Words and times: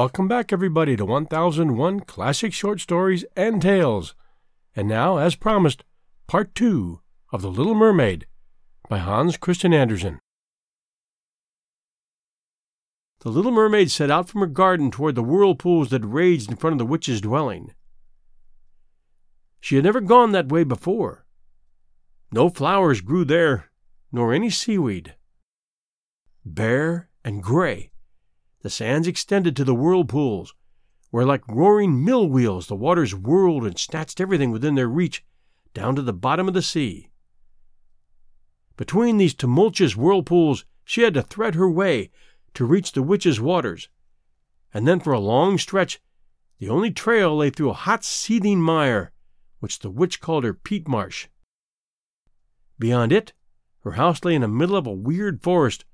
Welcome 0.00 0.28
back, 0.28 0.50
everybody, 0.50 0.96
to 0.96 1.04
1001 1.04 2.00
Classic 2.00 2.54
Short 2.54 2.80
Stories 2.80 3.26
and 3.36 3.60
Tales. 3.60 4.14
And 4.74 4.88
now, 4.88 5.18
as 5.18 5.34
promised, 5.34 5.84
part 6.26 6.54
two 6.54 7.02
of 7.34 7.42
The 7.42 7.50
Little 7.50 7.74
Mermaid 7.74 8.26
by 8.88 8.96
Hans 8.96 9.36
Christian 9.36 9.74
Andersen. 9.74 10.18
The 13.20 13.28
little 13.28 13.52
mermaid 13.52 13.90
set 13.90 14.10
out 14.10 14.30
from 14.30 14.40
her 14.40 14.46
garden 14.46 14.90
toward 14.90 15.16
the 15.16 15.22
whirlpools 15.22 15.90
that 15.90 16.02
raged 16.02 16.50
in 16.50 16.56
front 16.56 16.72
of 16.72 16.78
the 16.78 16.86
witch's 16.86 17.20
dwelling. 17.20 17.74
She 19.60 19.74
had 19.74 19.84
never 19.84 20.00
gone 20.00 20.32
that 20.32 20.48
way 20.48 20.64
before. 20.64 21.26
No 22.32 22.48
flowers 22.48 23.02
grew 23.02 23.26
there, 23.26 23.70
nor 24.10 24.32
any 24.32 24.48
seaweed. 24.48 25.14
Bare 26.42 27.10
and 27.22 27.42
gray, 27.42 27.89
the 28.60 28.70
sands 28.70 29.08
extended 29.08 29.56
to 29.56 29.64
the 29.64 29.74
whirlpools, 29.74 30.54
where 31.10 31.24
like 31.24 31.46
roaring 31.48 32.04
mill 32.04 32.28
wheels 32.28 32.66
the 32.66 32.76
waters 32.76 33.14
whirled 33.14 33.64
and 33.64 33.78
snatched 33.78 34.20
everything 34.20 34.50
within 34.50 34.74
their 34.74 34.88
reach 34.88 35.24
down 35.74 35.96
to 35.96 36.02
the 36.02 36.12
bottom 36.12 36.48
of 36.48 36.54
the 36.54 36.62
sea. 36.62 37.10
Between 38.76 39.16
these 39.16 39.34
tumultuous 39.34 39.96
whirlpools 39.96 40.64
she 40.84 41.02
had 41.02 41.14
to 41.14 41.22
thread 41.22 41.54
her 41.54 41.70
way 41.70 42.10
to 42.54 42.64
reach 42.64 42.92
the 42.92 43.02
witch's 43.02 43.40
waters, 43.40 43.88
and 44.72 44.86
then 44.86 45.00
for 45.00 45.12
a 45.12 45.20
long 45.20 45.58
stretch 45.58 46.00
the 46.58 46.68
only 46.68 46.90
trail 46.90 47.36
lay 47.36 47.48
through 47.48 47.70
a 47.70 47.74
hot 47.74 48.04
seething 48.04 48.60
mire, 48.60 49.12
which 49.60 49.78
the 49.78 49.90
witch 49.90 50.20
called 50.20 50.44
her 50.44 50.52
peat 50.52 50.86
marsh. 50.86 51.28
Beyond 52.78 53.12
it, 53.12 53.32
her 53.82 53.92
house 53.92 54.22
lay 54.24 54.34
in 54.34 54.42
the 54.42 54.48
middle 54.48 54.76
of 54.76 54.86
a 54.86 54.92
weird 54.92 55.42
forest, 55.42 55.86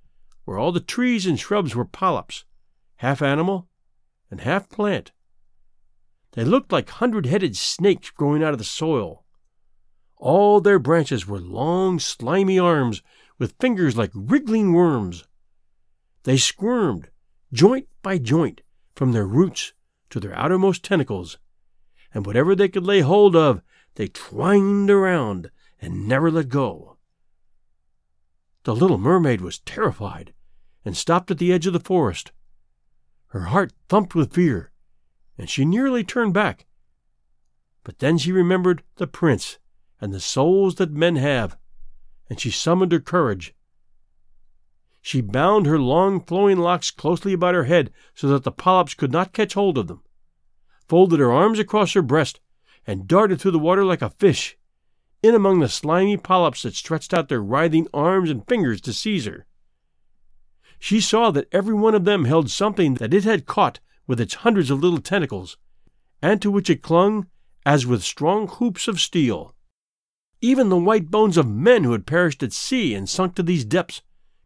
where 0.45 0.59
all 0.59 0.73
the 0.73 0.81
trees 0.81 1.27
and 1.27 1.39
shrubs 1.39 1.77
were 1.77 1.85
polyps, 1.85 2.45
half 2.97 3.23
animal 3.23 3.69
and 4.31 4.41
half 4.41 4.69
plant. 4.69 5.13
They 6.33 6.45
looked 6.45 6.73
like 6.73 6.91
hundred 6.91 7.27
headed 7.27 7.57
snakes 7.57 8.11
growing 8.11 8.43
out 8.43 8.53
of 8.53 8.59
the 8.59 8.65
soil. 8.65 9.25
All 10.17 10.61
their 10.61 10.79
branches 10.79 11.27
were 11.27 11.41
long, 11.41 11.99
slimy 11.99 12.59
arms 12.59 13.03
with 13.39 13.57
fingers 13.61 13.97
like 13.97 14.11
wriggling 14.15 14.73
worms. 14.73 15.25
They 16.25 16.37
squirmed, 16.37 17.11
joint 17.53 17.89
by 18.03 18.19
joint, 18.19 18.63
from 18.95 19.13
their 19.13 19.27
roots 19.27 19.73
to 20.11 20.21
their 20.21 20.35
outermost 20.35 20.83
tentacles, 20.83 21.39
and 22.13 22.25
whatever 22.25 22.55
they 22.55 22.69
could 22.69 22.85
lay 22.85 23.01
hold 23.01 23.37
of, 23.37 23.61
they 23.95 24.09
twined 24.09 24.91
around 24.91 25.51
and 25.81 26.09
never 26.09 26.31
let 26.31 26.49
go. 26.49 26.97
The 28.65 28.75
little 28.75 28.99
mermaid 28.99 29.41
was 29.41 29.61
terrified 29.61 30.33
and 30.85 30.97
stopped 30.97 31.31
at 31.31 31.39
the 31.39 31.53
edge 31.53 31.67
of 31.67 31.73
the 31.73 31.81
forest. 31.81 32.33
Her 33.29 33.47
heart 33.47 33.73
thumped 33.89 34.15
with 34.15 34.33
fear, 34.33 34.71
and 35.37 35.51
she 35.51 35.65
nearly 35.65 36.05
turned 36.05 36.35
back. 36.35 36.67
But 37.85 37.99
then 37.99 38.19
she 38.19 38.33
remembered 38.33 38.83
the 38.97 39.07
prince 39.07 39.59
and 40.01 40.13
the 40.13 40.21
souls 40.21 40.77
that 40.77 40.91
men 40.91 41.17
have, 41.17 41.57
and 42.29 42.41
she 42.41 42.51
summoned 42.51 42.93
her 42.93 43.01
courage 43.01 43.55
she 45.07 45.21
bound 45.21 45.67
her 45.67 45.79
long 45.79 46.21
flowing 46.21 46.59
locks 46.59 46.91
closely 46.91 47.33
about 47.33 47.55
her 47.55 47.63
head 47.63 47.93
so 48.13 48.27
that 48.27 48.43
the 48.43 48.51
polyps 48.51 48.93
could 48.93 49.13
not 49.13 49.33
catch 49.33 49.55
hold 49.55 49.79
of 49.79 49.87
them, 49.87 50.03
folded 50.89 51.21
her 51.21 51.31
arms 51.31 51.61
across 51.61 51.93
her 51.93 52.03
breast, 52.03 52.41
and 52.89 53.07
darted 53.07 53.41
through 53.41 53.53
the 53.53 53.59
water 53.61 53.85
like 53.85 54.03
a 54.03 54.11
fish, 54.11 54.59
in 55.23 55.33
among 55.33 55.61
the 55.61 55.69
slimy 55.69 56.17
polyps 56.17 56.63
that 56.63 56.75
stretched 56.75 57.15
out 57.15 57.29
their 57.29 57.41
writhing 57.41 57.87
arms 57.95 58.31
and 58.31 58.49
fingers 58.49 58.81
to 58.81 58.93
seize 58.93 59.27
her. 59.27 59.47
She 60.79 61.01
saw 61.01 61.31
that 61.31 61.49
every 61.53 61.75
one 61.75 61.95
of 61.95 62.05
them 62.05 62.25
held 62.25 62.51
something 62.51 62.95
that 62.95 63.15
it 63.15 63.25
had 63.25 63.47
caught 63.47 63.81
with 64.07 64.21
its 64.21 64.35
hundreds 64.35 64.71
of 64.71 64.81
little 64.81 65.01
tentacles, 65.01 65.57
and 66.23 66.41
to 66.43 66.51
which 66.51 66.71
it 66.71 66.83
clung 66.83 67.27
as 67.65 67.87
with 67.87 68.03
strong 68.03 68.47
hoops 68.47 68.87
of 68.87 69.01
steel. 69.01 69.55
Even 70.41 70.69
the 70.69 70.77
white 70.77 71.11
bones 71.11 71.37
of 71.37 71.49
men 71.49 71.83
who 71.83 71.93
had 71.93 72.07
perished 72.07 72.43
at 72.43 72.53
sea 72.53 72.95
and 72.95 73.09
sunk 73.09 73.35
to 73.35 73.43
these 73.43 73.65
depths 73.65 74.03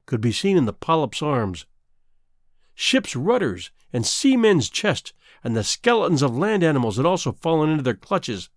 could 0.07 0.21
be 0.21 0.33
seen 0.33 0.57
in 0.57 0.65
the 0.65 0.73
polyp's 0.73 1.21
arms. 1.21 1.67
Ships' 2.75 3.15
rudders 3.15 3.71
and 3.93 4.07
seamen's 4.07 4.71
chests 4.71 5.13
and 5.45 5.57
the 5.57 5.65
skeletons 5.65 6.23
of 6.23 6.37
land 6.37 6.63
animals 6.63 6.97
had 6.97 7.07
also 7.07 7.33
fallen 7.33 7.71
into 7.71 7.83
their 7.83 7.95
clutches. 7.95 8.49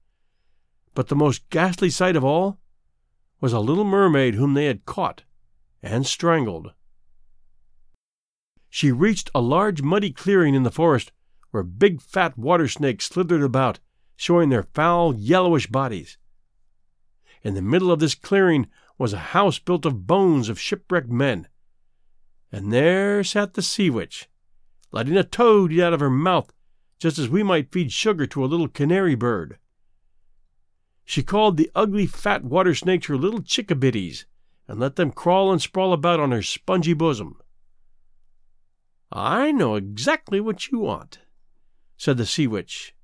But 0.94 1.08
the 1.08 1.16
most 1.16 1.50
ghastly 1.50 1.90
sight 1.90 2.16
of 2.16 2.24
all 2.24 2.60
was 3.42 3.52
a 3.52 3.60
little 3.60 3.84
mermaid 3.84 4.36
whom 4.36 4.54
they 4.54 4.66
had 4.66 4.86
caught 4.86 5.24
and 5.82 6.06
strangled. 6.06 6.74
She 8.76 8.92
reached 8.92 9.30
a 9.36 9.40
large 9.40 9.84
muddy 9.84 10.12
clearing 10.12 10.56
in 10.56 10.64
the 10.64 10.72
forest 10.72 11.12
where 11.52 11.62
big 11.62 12.02
fat 12.02 12.40
water 12.40 12.68
snakes 12.68 13.06
slithered 13.06 13.44
about, 13.44 13.80
showing 14.16 14.50
their 14.50 14.64
foul 14.64 15.14
yellowish 15.14 15.68
bodies. 15.68 16.18
In 17.44 17.54
the 17.54 17.62
middle 17.62 17.92
of 17.92 18.00
this 18.00 18.16
clearing 18.16 18.66
was 18.98 19.14
a 19.14 19.30
house 19.38 19.60
built 19.60 19.86
of 19.86 20.08
bones 20.08 20.50
of 20.50 20.60
shipwrecked 20.60 21.12
men. 21.12 21.48
And 22.52 22.74
there 22.74 23.24
sat 23.24 23.54
the 23.54 23.62
sea 23.62 23.92
witch, 23.92 24.28
letting 24.92 25.18
a 25.18 25.24
toad 25.24 25.72
eat 25.72 25.80
out 25.80 25.94
of 25.94 26.00
her 26.00 26.10
mouth 26.10 26.52
just 26.98 27.20
as 27.20 27.30
we 27.30 27.44
might 27.44 27.72
feed 27.72 27.92
sugar 27.92 28.26
to 28.26 28.44
a 28.44 28.48
little 28.48 28.68
canary 28.68 29.14
bird. 29.14 29.60
She 31.06 31.22
called 31.22 31.58
the 31.58 31.70
ugly 31.76 32.08
fat 32.08 32.44
water 32.44 32.74
snakes 32.74 33.06
her 33.06 33.18
little 33.18 33.44
chickabiddies, 33.44 34.26
and 34.68 34.80
let 34.80 34.96
them 34.96 35.12
crawl 35.12 35.52
and 35.52 35.62
sprawl 35.62 35.94
about 35.94 36.20
on 36.20 36.32
her 36.32 36.42
spongy 36.42 36.94
bosom. 36.94 37.38
I 39.14 39.52
know 39.52 39.76
exactly 39.76 40.42
what 40.42 40.72
you 40.72 40.80
want, 40.80 41.20
said 41.96 42.18
the 42.18 42.26
sea 42.26 42.48
witch. 42.48 42.96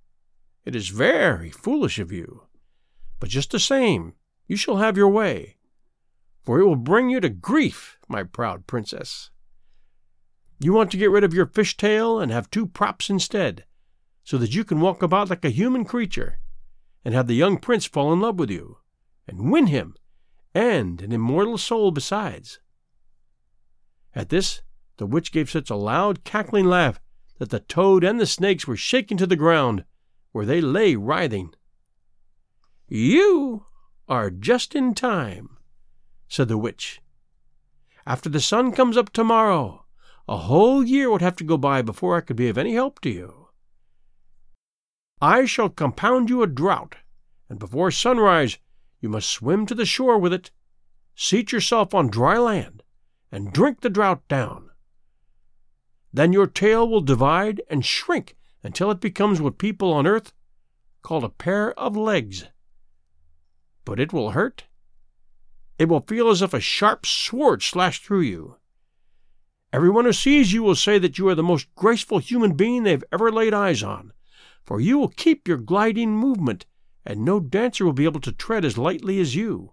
It 0.66 0.76
is 0.76 0.90
very 0.90 1.52
foolish 1.52 2.00
of 2.00 2.12
you, 2.12 2.48
but 3.20 3.30
just 3.30 3.52
the 3.52 3.60
same, 3.60 4.16
you 4.48 4.58
shall 4.58 4.78
have 4.78 4.98
your 4.98 5.10
way 5.10 5.60
for 6.50 6.60
it 6.60 6.66
will 6.66 6.76
bring 6.76 7.12
you 7.12 7.20
to 7.20 7.30
grief, 7.30 8.00
my 8.08 8.24
proud 8.24 8.66
princess. 8.66 9.30
You 10.60 10.74
want 10.74 10.90
to 10.90 10.98
get 10.98 11.12
rid 11.12 11.24
of 11.24 11.32
your 11.32 11.46
fish 11.46 11.78
tail 11.78 12.20
and 12.20 12.32
have 12.32 12.50
two 12.50 12.66
props 12.66 13.08
instead, 13.08 13.66
so 14.24 14.36
that 14.40 14.56
you 14.56 14.64
can 14.64 14.82
walk 14.82 15.04
about 15.04 15.30
like 15.30 15.46
a 15.46 15.52
human 15.52 15.86
creature, 15.86 16.40
and 17.06 17.14
have 17.14 17.28
the 17.28 17.36
young 17.36 17.60
prince 17.60 17.86
fall 17.86 18.12
in 18.12 18.20
love 18.20 18.40
with 18.40 18.50
you, 18.50 18.78
and 19.28 19.52
win 19.52 19.68
him, 19.68 19.96
and 20.56 21.04
an 21.04 21.12
immortal 21.12 21.60
soul 21.60 21.92
besides. 21.92 22.60
At 24.16 24.30
this, 24.30 24.64
the 25.00 25.06
witch 25.06 25.32
gave 25.32 25.50
such 25.50 25.70
a 25.70 25.76
loud, 25.76 26.26
cackling 26.26 26.66
laugh 26.66 27.00
that 27.38 27.50
the 27.50 27.62
toad 27.62 28.04
and 28.04 28.20
the 28.20 28.26
snakes 28.26 28.68
were 28.68 28.76
shaken 28.76 29.16
to 29.16 29.26
the 29.26 29.38
ground, 29.38 29.86
where 30.34 30.46
they 30.46 30.60
lay 30.60 30.94
writhing. 30.94 31.54
You 32.90 33.66
are 34.10 34.30
just 34.30 34.76
in 34.76 34.94
time, 34.94 35.58
said 36.28 36.50
the 36.50 36.58
witch. 36.58 37.02
After 38.06 38.28
the 38.28 38.42
sun 38.42 38.74
comes 38.74 38.98
up 38.98 39.12
tomorrow, 39.12 39.86
a 40.28 40.36
whole 40.36 40.84
year 40.84 41.10
would 41.10 41.22
have 41.22 41.38
to 41.38 41.46
go 41.46 41.58
by 41.58 41.82
before 41.82 42.18
I 42.18 42.22
could 42.22 42.36
be 42.36 42.50
of 42.50 42.58
any 42.58 42.74
help 42.74 43.00
to 43.02 43.10
you. 43.10 43.48
I 45.22 45.46
shall 45.46 45.70
compound 45.70 46.30
you 46.30 46.44
a 46.44 46.48
draught, 46.48 46.96
and 47.48 47.58
before 47.58 47.90
sunrise 47.90 48.58
you 49.00 49.08
must 49.08 49.30
swim 49.30 49.66
to 49.68 49.76
the 49.76 49.86
shore 49.86 50.18
with 50.18 50.34
it, 50.34 50.52
seat 51.16 51.54
yourself 51.54 51.94
on 51.94 52.10
dry 52.10 52.38
land, 52.38 52.84
and 53.32 53.54
drink 53.54 53.80
the 53.80 53.90
draught 53.90 54.28
down. 54.28 54.69
Then 56.12 56.34
your 56.34 56.48
tail 56.48 56.88
will 56.88 57.02
divide 57.02 57.62
and 57.70 57.86
shrink 57.86 58.36
until 58.64 58.92
it 58.92 59.00
becomes 59.00 59.42
what 59.42 59.58
people 59.58 59.94
on 59.94 60.08
earth 60.08 60.34
call 61.02 61.24
a 61.24 61.30
pair 61.30 61.78
of 61.80 61.96
legs. 61.96 62.48
But 63.86 64.00
it 64.00 64.12
will 64.12 64.32
hurt 64.32 64.66
it 65.80 65.88
will 65.88 66.02
feel 66.02 66.30
as 66.30 66.42
if 66.42 66.54
a 66.54 66.60
sharp 66.60 67.06
sword 67.06 67.64
slashed 67.64 68.04
through 68.04 68.20
you. 68.20 68.58
Everyone 69.72 70.04
who 70.04 70.12
sees 70.12 70.52
you 70.52 70.62
will 70.62 70.76
say 70.76 71.00
that 71.00 71.18
you 71.18 71.30
are 71.30 71.36
the 71.36 71.42
most 71.42 71.74
graceful 71.74 72.20
human 72.20 72.54
being 72.54 72.84
they 72.84 72.92
have 72.92 73.04
ever 73.14 73.32
laid 73.32 73.54
eyes 73.54 73.82
on, 73.82 74.12
for 74.66 74.82
you 74.82 74.98
will 74.98 75.08
keep 75.08 75.48
your 75.48 75.58
gliding 75.58 76.12
movement, 76.12 76.66
and 77.06 77.24
no 77.24 77.40
dancer 77.40 77.86
will 77.86 77.94
be 77.94 78.04
able 78.04 78.20
to 78.20 78.34
tread 78.34 78.66
as 78.66 78.78
lightly 78.78 79.22
as 79.22 79.36
you. 79.36 79.72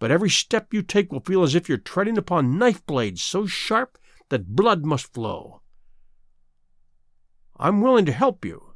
But 0.00 0.10
every 0.10 0.30
step 0.30 0.74
you 0.74 0.82
take 0.82 1.12
will 1.12 1.20
feel 1.20 1.44
as 1.44 1.54
if 1.54 1.68
you're 1.68 1.78
treading 1.78 2.18
upon 2.18 2.58
knife 2.58 2.84
blades 2.84 3.22
so 3.22 3.46
sharp 3.46 3.96
that 4.28 4.54
blood 4.56 4.84
must 4.84 5.12
flow. 5.12 5.62
I'm 7.56 7.80
willing 7.80 8.04
to 8.06 8.12
help 8.12 8.44
you, 8.44 8.74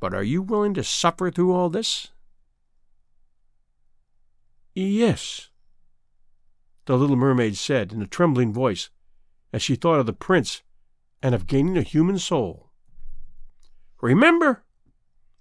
but 0.00 0.14
are 0.14 0.22
you 0.22 0.42
willing 0.42 0.74
to 0.74 0.84
suffer 0.84 1.30
through 1.30 1.52
all 1.52 1.70
this? 1.70 2.08
Yes, 4.74 5.50
the 6.86 6.98
little 6.98 7.16
mermaid 7.16 7.56
said 7.56 7.92
in 7.92 8.02
a 8.02 8.06
trembling 8.06 8.52
voice, 8.52 8.90
as 9.52 9.62
she 9.62 9.76
thought 9.76 10.00
of 10.00 10.06
the 10.06 10.12
prince 10.12 10.62
and 11.22 11.34
of 11.34 11.46
gaining 11.46 11.78
a 11.78 11.82
human 11.82 12.18
soul. 12.18 12.70
Remember, 14.02 14.64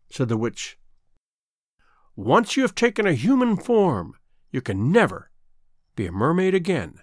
said 0.10 0.30
the 0.30 0.38
witch, 0.38 0.78
once 2.16 2.56
you 2.56 2.62
have 2.62 2.76
taken 2.76 3.08
a 3.08 3.14
human 3.14 3.58
form, 3.58 4.16
you 4.52 4.62
can 4.62 4.92
never 4.92 5.32
be 5.96 6.06
a 6.06 6.12
mermaid 6.12 6.54
again. 6.54 7.00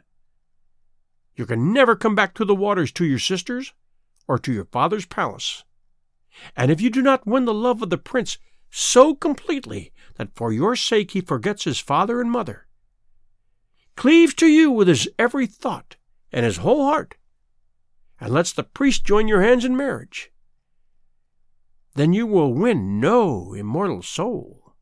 You 1.41 1.47
can 1.47 1.73
never 1.73 1.97
come 1.97 2.15
back 2.15 2.35
to 2.35 2.45
the 2.45 2.55
waters 2.55 2.93
to 2.93 3.07
your 3.07 3.19
sisters, 3.19 3.73
or 4.29 4.39
to 4.41 4.53
your 4.53 4.67
father's 4.67 5.07
palace. 5.07 5.65
And 6.55 6.71
if 6.71 6.83
you 6.83 6.91
do 6.91 7.01
not 7.01 7.27
win 7.27 7.47
the 7.47 7.55
love 7.55 7.81
of 7.81 7.89
the 7.89 7.97
prince 7.97 8.37
so 8.69 9.15
completely 9.15 9.91
that 10.17 10.35
for 10.35 10.53
your 10.53 10.77
sake 10.77 11.13
he 11.13 11.23
forgets 11.23 11.65
his 11.65 11.79
father 11.79 12.21
and 12.21 12.31
mother, 12.31 12.67
cleaves 13.97 14.35
to 14.35 14.49
you 14.49 14.71
with 14.71 14.87
his 14.87 15.09
every 15.19 15.47
thought 15.47 15.97
and 16.31 16.45
his 16.45 16.59
whole 16.59 16.85
heart, 16.85 17.17
and 18.21 18.35
lets 18.35 18.53
the 18.53 18.63
priest 18.63 19.07
join 19.07 19.27
your 19.27 19.41
hands 19.41 19.65
in 19.65 19.75
marriage, 19.75 20.31
then 21.95 22.13
you 22.13 22.27
will 22.27 22.53
win 22.53 23.01
no 23.01 23.55
immortal 23.55 24.03
soul. 24.03 24.75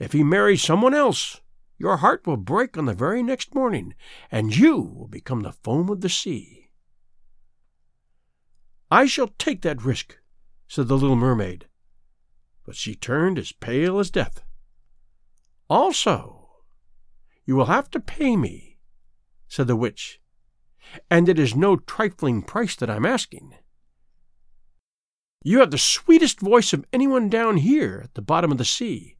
If 0.00 0.12
he 0.12 0.24
marries 0.24 0.60
someone 0.60 0.92
else, 0.92 1.40
your 1.78 1.98
heart 1.98 2.26
will 2.26 2.36
break 2.36 2.76
on 2.76 2.86
the 2.86 2.92
very 2.92 3.22
next 3.22 3.54
morning, 3.54 3.94
and 4.30 4.56
you 4.56 4.76
will 4.76 5.06
become 5.06 5.42
the 5.42 5.52
foam 5.52 5.88
of 5.88 6.00
the 6.00 6.08
sea. 6.08 6.70
I 8.90 9.06
shall 9.06 9.28
take 9.38 9.62
that 9.62 9.84
risk, 9.84 10.16
said 10.66 10.88
the 10.88 10.96
little 10.96 11.16
mermaid, 11.16 11.66
but 12.64 12.74
she 12.74 12.94
turned 12.94 13.38
as 13.38 13.52
pale 13.52 13.98
as 13.98 14.10
death. 14.10 14.42
Also, 15.70 16.48
you 17.44 17.54
will 17.54 17.66
have 17.66 17.90
to 17.90 18.00
pay 18.00 18.36
me, 18.36 18.78
said 19.46 19.66
the 19.66 19.76
witch, 19.76 20.20
and 21.10 21.28
it 21.28 21.38
is 21.38 21.54
no 21.54 21.76
trifling 21.76 22.42
price 22.42 22.74
that 22.76 22.90
I'm 22.90 23.06
asking. 23.06 23.54
You 25.44 25.60
have 25.60 25.70
the 25.70 25.78
sweetest 25.78 26.40
voice 26.40 26.72
of 26.72 26.84
anyone 26.92 27.28
down 27.28 27.58
here 27.58 28.00
at 28.04 28.14
the 28.14 28.22
bottom 28.22 28.50
of 28.50 28.58
the 28.58 28.64
sea, 28.64 29.17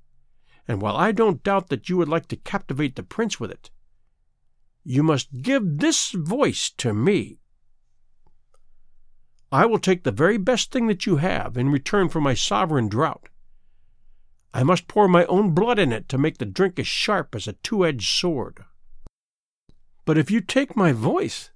and 0.69 0.83
while 0.83 0.97
I 0.97 1.13
don't 1.13 1.43
doubt 1.43 1.69
that 1.69 1.89
you 1.89 1.97
would 1.97 2.09
like 2.09 2.29
to 2.29 2.37
captivate 2.37 2.95
the 2.95 3.03
prince 3.03 3.41
with 3.41 3.51
it, 3.51 3.71
you 4.85 5.03
must 5.03 5.43
give 5.43 5.79
this 5.79 6.11
voice 6.13 6.71
to 6.77 6.93
me. 6.93 7.41
I 9.51 9.65
will 9.65 9.79
take 9.79 10.05
the 10.05 10.13
very 10.13 10.37
best 10.37 10.71
thing 10.71 10.87
that 10.89 11.07
you 11.07 11.17
have 11.17 11.57
in 11.57 11.71
return 11.71 12.11
for 12.11 12.21
my 12.21 12.35
sovereign 12.35 12.89
draught. 12.89 13.31
I 14.53 14.63
must 14.63 14.89
pour 14.89 15.09
my 15.09 15.25
own 15.25 15.55
blood 15.55 15.79
in 15.79 15.91
it 15.91 16.09
to 16.11 16.19
make 16.19 16.37
the 16.37 16.45
drink 16.45 16.79
as 16.79 16.87
sharp 16.87 17.35
as 17.35 17.49
a 17.49 17.55
two 17.55 17.87
edged 17.87 18.09
sword. 18.09 18.65
But 20.05 20.19
if 20.19 20.31
you 20.31 20.41
take 20.41 20.77
my 20.77 20.93
voice, 20.93 21.51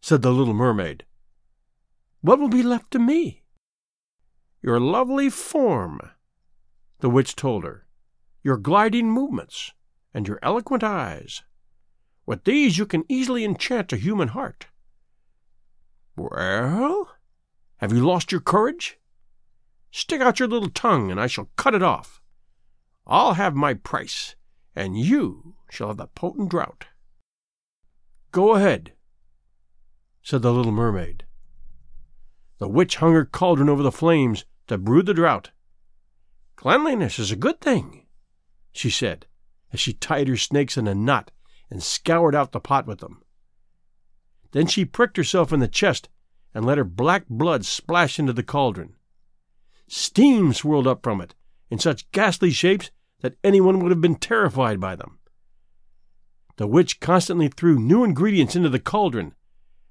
said 0.00 0.22
the 0.22 0.32
little 0.32 0.54
mermaid, 0.54 1.04
what 2.20 2.38
will 2.38 2.48
be 2.48 2.62
left 2.62 2.90
to 2.92 2.98
me? 2.98 3.42
Your 4.62 4.80
lovely 4.80 5.28
form, 5.28 6.00
the 7.00 7.10
witch 7.10 7.36
told 7.36 7.64
her, 7.64 7.83
your 8.44 8.58
gliding 8.58 9.10
movements, 9.10 9.72
and 10.12 10.28
your 10.28 10.38
eloquent 10.42 10.84
eyes. 10.84 11.42
With 12.26 12.44
these 12.44 12.78
you 12.78 12.86
can 12.86 13.04
easily 13.08 13.44
enchant 13.44 13.92
a 13.92 13.96
human 13.96 14.28
heart. 14.28 14.66
Well, 16.14 17.08
have 17.78 17.92
you 17.92 18.06
lost 18.06 18.30
your 18.30 18.42
courage? 18.42 18.98
Stick 19.90 20.20
out 20.20 20.38
your 20.38 20.48
little 20.48 20.70
tongue, 20.70 21.10
and 21.10 21.18
I 21.18 21.26
shall 21.26 21.50
cut 21.56 21.74
it 21.74 21.82
off. 21.82 22.20
I'll 23.06 23.34
have 23.34 23.54
my 23.54 23.74
price, 23.74 24.36
and 24.76 24.96
you 24.96 25.54
shall 25.70 25.88
have 25.88 25.96
the 25.96 26.06
potent 26.06 26.50
draught. 26.50 26.86
Go 28.30 28.54
ahead, 28.54 28.92
said 30.22 30.42
the 30.42 30.52
little 30.52 30.72
mermaid. 30.72 31.24
The 32.58 32.68
witch 32.68 32.96
hung 32.96 33.12
her 33.14 33.24
cauldron 33.24 33.68
over 33.68 33.82
the 33.82 33.92
flames 33.92 34.44
to 34.66 34.78
brew 34.78 35.02
the 35.02 35.14
draught. 35.14 35.50
Cleanliness 36.56 37.18
is 37.18 37.30
a 37.30 37.36
good 37.36 37.60
thing, 37.60 38.03
she 38.74 38.90
said, 38.90 39.26
as 39.72 39.80
she 39.80 39.92
tied 39.92 40.28
her 40.28 40.36
snakes 40.36 40.76
in 40.76 40.86
a 40.86 40.94
knot 40.94 41.30
and 41.70 41.82
scoured 41.82 42.34
out 42.34 42.52
the 42.52 42.60
pot 42.60 42.86
with 42.86 42.98
them. 42.98 43.22
Then 44.50 44.66
she 44.66 44.84
pricked 44.84 45.16
herself 45.16 45.52
in 45.52 45.60
the 45.60 45.68
chest 45.68 46.08
and 46.52 46.64
let 46.64 46.78
her 46.78 46.84
black 46.84 47.26
blood 47.28 47.64
splash 47.64 48.18
into 48.18 48.32
the 48.32 48.42
cauldron. 48.42 48.94
Steam 49.88 50.52
swirled 50.52 50.86
up 50.86 51.02
from 51.02 51.20
it 51.20 51.34
in 51.70 51.78
such 51.78 52.10
ghastly 52.12 52.50
shapes 52.50 52.90
that 53.20 53.36
anyone 53.42 53.80
would 53.80 53.90
have 53.90 54.00
been 54.00 54.16
terrified 54.16 54.80
by 54.80 54.94
them. 54.94 55.18
The 56.56 56.66
witch 56.66 57.00
constantly 57.00 57.48
threw 57.48 57.80
new 57.80 58.04
ingredients 58.04 58.54
into 58.54 58.68
the 58.68 58.78
cauldron, 58.78 59.34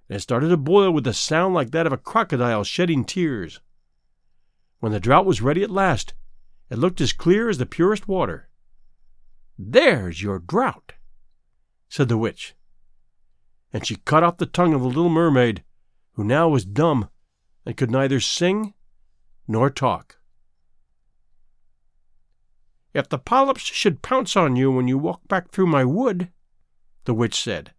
and 0.07 0.18
it 0.18 0.21
started 0.21 0.50
to 0.50 0.57
boil 0.57 0.91
with 0.91 1.07
a 1.07 1.13
sound 1.13 1.53
like 1.53 1.71
that 1.71 1.88
of 1.88 1.94
a 1.94 1.97
crocodile 1.97 2.63
shedding 2.63 3.03
tears. 3.03 3.59
When 4.79 4.91
the 4.91 5.00
draught 5.00 5.25
was 5.25 5.41
ready 5.41 5.63
at 5.63 5.71
last, 5.71 6.13
it 6.69 6.77
looked 6.77 7.01
as 7.01 7.12
clear 7.12 7.50
as 7.50 7.57
the 7.57 7.65
purest 7.65 8.07
water. 8.07 8.50
There's 9.57 10.21
your 10.21 10.39
draught, 10.39 10.94
said 11.89 12.09
the 12.09 12.17
witch. 12.17 12.55
And 13.71 13.85
she 13.85 13.95
cut 13.97 14.23
off 14.23 14.38
the 14.38 14.45
tongue 14.45 14.73
of 14.73 14.81
the 14.81 14.88
little 14.88 15.09
mermaid, 15.09 15.63
who 16.13 16.23
now 16.23 16.50
was 16.50 16.65
dumb 16.65 17.09
and 17.65 17.77
could 17.77 17.91
neither 17.91 18.19
sing 18.19 18.73
nor 19.47 19.69
talk. 19.69 20.17
If 22.94 23.09
the 23.09 23.17
polyps 23.17 23.63
should 23.63 24.03
pounce 24.03 24.35
on 24.35 24.55
you 24.55 24.71
when 24.71 24.88
you 24.88 24.97
walk 24.97 25.27
back 25.27 25.51
through 25.51 25.67
my 25.67 25.83
wood, 25.83 26.29
the 27.05 27.13
witch 27.13 27.35
said, 27.35 27.73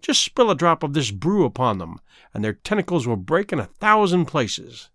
just 0.00 0.22
spill 0.22 0.50
a 0.50 0.56
drop 0.56 0.82
of 0.82 0.94
this 0.94 1.10
brew 1.10 1.44
upon 1.44 1.78
them, 1.78 2.00
and 2.34 2.44
their 2.44 2.52
tentacles 2.52 3.06
will 3.06 3.16
break 3.16 3.52
in 3.52 3.60
a 3.60 3.66
thousand 3.66 4.26
places. 4.26 4.90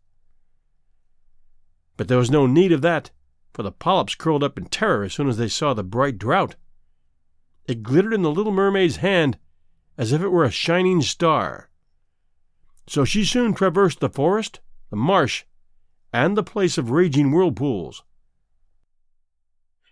But 1.95 2.07
there 2.07 2.17
was 2.17 2.29
no 2.29 2.45
need 2.45 2.71
of 2.71 2.81
that, 2.81 3.11
for 3.57 3.63
the 3.63 3.71
polyps 3.71 4.13
curled 4.13 4.43
up 4.43 4.55
in 4.55 4.65
terror 4.65 5.03
as 5.03 5.13
soon 5.13 5.27
as 5.27 5.37
they 5.37 5.47
saw 5.47 5.73
the 5.73 5.83
bright 5.83 6.19
draught. 6.19 6.55
It 7.65 7.81
glittered 7.81 8.13
in 8.13 8.21
the 8.21 8.29
little 8.29 8.51
mermaid's 8.51 8.97
hand 8.97 9.39
as 9.97 10.11
if 10.11 10.21
it 10.21 10.27
were 10.27 10.43
a 10.43 10.51
shining 10.51 11.01
star. 11.01 11.71
So 12.85 13.03
she 13.03 13.25
soon 13.25 13.55
traversed 13.55 13.99
the 13.99 14.09
forest, 14.09 14.59
the 14.91 14.95
marsh, 14.95 15.43
and 16.13 16.37
the 16.37 16.43
place 16.43 16.77
of 16.77 16.91
raging 16.91 17.31
whirlpools. 17.31 18.03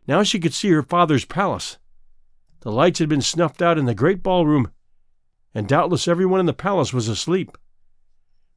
Now 0.07 0.21
she 0.21 0.39
could 0.39 0.53
see 0.53 0.69
her 0.69 0.83
father's 0.83 1.25
palace. 1.25 1.79
The 2.59 2.71
lights 2.71 2.99
had 2.99 3.09
been 3.09 3.23
snuffed 3.23 3.63
out 3.63 3.79
in 3.79 3.85
the 3.85 3.95
great 3.95 4.21
ballroom, 4.21 4.69
and 5.55 5.67
doubtless 5.67 6.07
everyone 6.07 6.39
in 6.39 6.45
the 6.45 6.53
palace 6.53 6.93
was 6.93 7.07
asleep. 7.07 7.57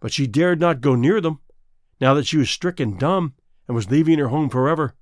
But 0.01 0.13
she 0.13 0.27
dared 0.27 0.61
not 0.61 0.83
go 0.83 0.95
near 0.95 1.23
them, 1.23 1.41
now 1.99 2.13
that 2.13 2.27
she 2.27 2.37
was 2.37 2.51
stricken 2.51 2.99
dumb 2.99 3.33
and 3.67 3.75
was 3.75 3.91
leaving 3.91 4.19
her 4.19 4.29
home 4.29 4.51
forever. 4.51 4.95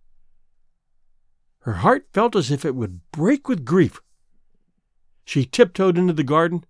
Her 1.66 1.74
heart 1.74 2.06
felt 2.12 2.36
as 2.36 2.52
if 2.52 2.64
it 2.64 2.76
would 2.76 3.00
break 3.10 3.48
with 3.48 3.64
grief. 3.64 4.00
She 5.24 5.44
tiptoed 5.44 5.98
into 5.98 6.12
the 6.12 6.22
garden, 6.22 6.64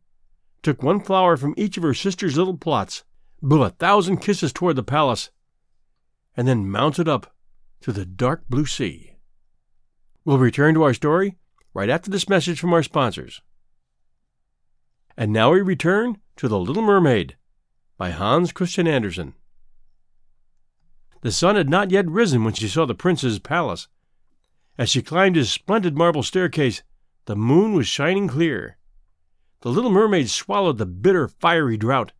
took 0.62 0.82
one 0.82 1.00
flower 1.00 1.36
from 1.36 1.52
each 1.58 1.76
of 1.76 1.82
her 1.82 1.92
sister's 1.92 2.38
little 2.38 2.56
plots, 2.56 3.04
blew 3.42 3.62
a 3.62 3.68
thousand 3.68 4.22
kisses 4.22 4.54
toward 4.54 4.76
the 4.76 4.82
palace, 4.82 5.28
and 6.34 6.48
then 6.48 6.70
mounted 6.70 7.08
up 7.08 7.34
to 7.82 7.92
the 7.92 8.06
dark 8.06 8.48
blue 8.48 8.64
sea. 8.64 9.18
We'll 10.24 10.38
return 10.38 10.72
to 10.72 10.84
our 10.84 10.94
story 10.94 11.36
right 11.74 11.90
after 11.90 12.10
this 12.10 12.26
message 12.26 12.58
from 12.58 12.72
our 12.72 12.82
sponsors. 12.82 13.42
And 15.14 15.30
now 15.30 15.52
we 15.52 15.60
return 15.60 16.22
to 16.36 16.48
The 16.48 16.58
Little 16.58 16.82
Mermaid 16.82 17.36
by 17.98 18.12
Hans 18.12 18.50
Christian 18.50 18.88
Andersen. 18.88 19.34
The 21.20 21.32
sun 21.32 21.56
had 21.56 21.68
not 21.68 21.90
yet 21.90 22.08
risen 22.08 22.44
when 22.44 22.54
she 22.54 22.66
saw 22.66 22.86
the 22.86 22.94
prince's 22.94 23.38
palace. 23.38 23.88
As 24.78 24.90
she 24.90 25.02
climbed 25.02 25.36
his 25.36 25.50
splendid 25.50 25.96
marble 25.96 26.22
staircase, 26.22 26.82
the 27.24 27.36
moon 27.36 27.72
was 27.72 27.86
shining 27.86 28.28
clear. 28.28 28.78
The 29.62 29.70
little 29.70 29.90
mermaid 29.90 30.30
swallowed 30.30 30.78
the 30.78 30.86
bitter, 30.86 31.28
fiery 31.28 31.78
draught, 31.78 32.12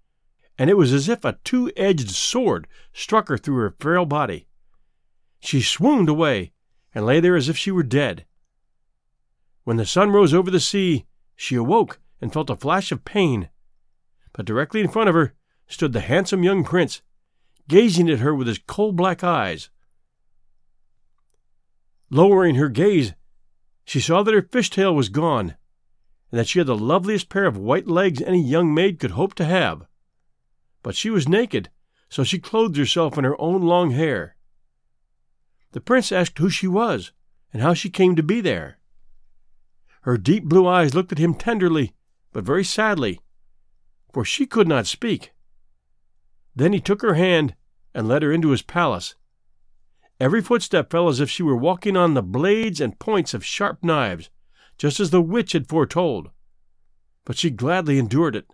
and 0.59 0.71
it 0.71 0.77
was 0.77 0.93
as 0.93 1.09
if 1.09 1.25
a 1.25 1.39
two 1.45 1.71
edged 1.77 2.11
sword 2.11 2.67
struck 2.93 3.29
her 3.29 3.37
through 3.37 3.57
her 3.57 3.77
frail 3.79 4.07
body. 4.07 4.49
She 5.41 5.61
swooned 5.61 6.09
away 6.09 6.53
and 6.95 7.05
lay 7.05 7.21
there 7.21 7.37
as 7.37 7.49
if 7.49 7.59
she 7.59 7.71
were 7.71 7.83
dead. 7.83 8.25
When 9.65 9.77
the 9.77 9.85
sun 9.85 10.11
rose 10.11 10.33
over 10.33 10.51
the 10.51 10.61
sea, 10.61 11.07
she 11.35 11.57
awoke 11.57 12.01
and 12.21 12.33
felt 12.33 12.51
a 12.51 12.57
flash 12.57 12.91
of 12.91 13.05
pain. 13.05 13.51
But 14.33 14.47
directly 14.47 14.81
in 14.81 14.89
front 14.89 15.09
of 15.09 15.15
her 15.15 15.35
stood 15.69 15.93
the 15.93 16.01
handsome 16.01 16.43
young 16.43 16.65
prince, 16.65 17.03
gazing 17.69 18.09
at 18.09 18.21
her 18.21 18.35
with 18.35 18.47
his 18.47 18.59
coal 18.59 18.93
black 18.93 19.23
eyes. 19.23 19.69
Lowering 22.11 22.55
her 22.55 22.69
gaze, 22.69 23.15
she 23.85 24.01
saw 24.01 24.23
that 24.23 24.35
her 24.35 24.43
fishtail 24.43 24.95
was 24.95 25.09
gone, 25.09 25.57
and 26.31 26.39
that 26.39 26.49
she 26.49 26.59
had 26.59 26.69
the 26.69 26.77
loveliest 26.77 27.29
pair 27.29 27.47
of 27.47 27.57
white 27.57 27.89
legs 27.89 28.23
any 28.23 28.43
young 28.43 28.73
maid 28.73 28.99
could 28.99 29.13
hope 29.13 29.35
to 29.35 29.45
have. 29.45 29.87
But 30.83 30.95
she 30.95 31.11
was 31.11 31.29
naked, 31.29 31.71
so 32.09 32.23
she 32.23 32.39
clothed 32.39 32.77
herself 32.77 33.19
in 33.19 33.25
her 33.25 33.41
own 33.41 33.63
long 33.63 33.91
hair. 33.91 34.37
The 35.73 35.81
prince 35.81 36.13
asked 36.13 36.39
who 36.39 36.49
she 36.49 36.69
was, 36.69 37.13
and 37.53 37.61
how 37.61 37.75
she 37.75 37.91
came 37.91 38.15
to 38.17 38.23
be 38.23 38.41
there. 38.41 38.79
Her 40.03 40.17
deep 40.17 40.45
blue 40.45 40.67
eyes 40.67 40.95
looked 40.95 41.11
at 41.11 41.19
him 41.19 41.35
tenderly, 41.35 41.95
but 42.33 42.45
very 42.45 42.65
sadly, 42.65 43.21
for 44.13 44.25
she 44.25 44.47
could 44.47 44.69
not 44.69 44.87
speak. 44.87 45.33
Then 46.55 46.73
he 46.73 46.81
took 46.81 47.03
her 47.03 47.15
hand 47.15 47.55
and 47.93 48.07
led 48.07 48.23
her 48.23 48.31
into 48.31 48.51
his 48.51 48.63
palace. 48.63 49.17
Every 50.19 50.41
footstep 50.41 50.91
fell 50.91 51.09
as 51.09 51.21
if 51.21 51.29
she 51.29 51.43
were 51.43 51.57
walking 51.57 51.97
on 51.97 52.15
the 52.15 52.23
blades 52.23 52.81
and 52.81 52.99
points 52.99 53.35
of 53.35 53.45
sharp 53.45 53.85
knives, 53.85 54.31
just 54.79 54.99
as 54.99 55.11
the 55.11 55.21
witch 55.21 55.53
had 55.53 55.69
foretold. 55.69 56.31
But 57.25 57.37
she 57.37 57.51
gladly 57.51 57.99
endured 57.99 58.35
it. 58.35 58.47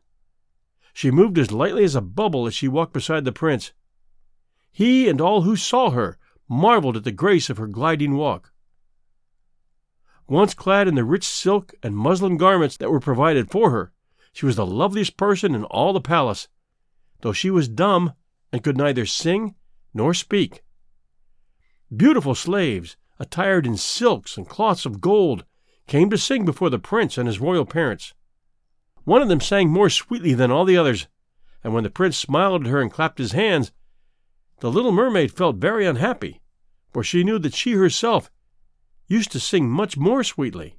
She 0.92 1.11
moved 1.11 1.38
as 1.38 1.52
lightly 1.52 1.85
as 1.85 1.95
a 1.95 2.00
bubble 2.00 2.47
as 2.47 2.54
she 2.54 2.69
walked 2.69 2.92
beside 2.92 3.25
the 3.25 3.33
prince. 3.33 3.73
He 4.73 5.09
and 5.09 5.21
all 5.21 5.42
who 5.42 5.54
saw 5.54 5.90
her 5.90 6.19
marveled 6.49 6.97
at 6.97 7.04
the 7.04 7.12
grace 7.12 7.49
of 7.49 7.59
her 7.59 7.66
gliding 7.66 8.16
walk. 8.16 8.52
Once 10.28 10.54
clad 10.54 10.88
in 10.88 10.95
the 10.95 11.04
rich 11.04 11.25
silk 11.25 11.75
and 11.83 11.97
muslin 11.97 12.37
garments 12.37 12.76
that 12.76 12.90
were 12.90 13.00
provided 13.00 13.50
for 13.50 13.71
her, 13.71 13.92
she 14.33 14.47
was 14.47 14.57
the 14.57 14.66
loveliest 14.66 15.16
person 15.16 15.54
in 15.54 15.64
all 15.64 15.92
the 15.92 16.00
palace, 16.00 16.49
though 17.21 17.33
she 17.33 17.50
was 17.50 17.69
dumb 17.69 18.14
and 18.52 18.64
could 18.64 18.76
neither 18.76 19.07
sing 19.07 19.54
nor 19.95 20.14
speak. 20.14 20.62
Beautiful 21.94 22.34
slaves, 22.34 22.96
attired 23.18 23.66
in 23.66 23.76
silks 23.76 24.37
and 24.37 24.49
cloths 24.49 24.87
of 24.87 25.00
gold, 25.00 25.44
came 25.87 26.08
to 26.11 26.16
sing 26.16 26.44
before 26.44 26.70
the 26.70 26.78
prince 26.78 27.18
and 27.18 27.26
his 27.26 27.40
royal 27.40 27.66
parents. 27.66 28.14
One 29.04 29.20
of 29.20 29.28
them 29.28 29.40
sang 29.40 29.68
more 29.68 29.90
sweetly 29.90 30.32
than 30.32 30.50
all 30.50 30.64
the 30.64 30.76
others, 30.76 31.08
and 31.62 31.75
when 31.75 31.84
the 31.84 31.90
prince 31.90 32.16
smiled 32.16 32.62
at 32.62 32.70
her 32.70 32.80
and 32.80 32.90
clapped 32.90 33.18
his 33.18 33.32
hands, 33.32 33.72
the 34.61 34.70
little 34.70 34.92
mermaid 34.92 35.32
felt 35.32 35.56
very 35.56 35.84
unhappy, 35.84 36.40
for 36.92 37.02
she 37.02 37.25
knew 37.25 37.38
that 37.40 37.54
she 37.54 37.72
herself 37.72 38.30
used 39.08 39.32
to 39.32 39.40
sing 39.40 39.68
much 39.68 39.96
more 39.96 40.25
sweetly. 40.25 40.76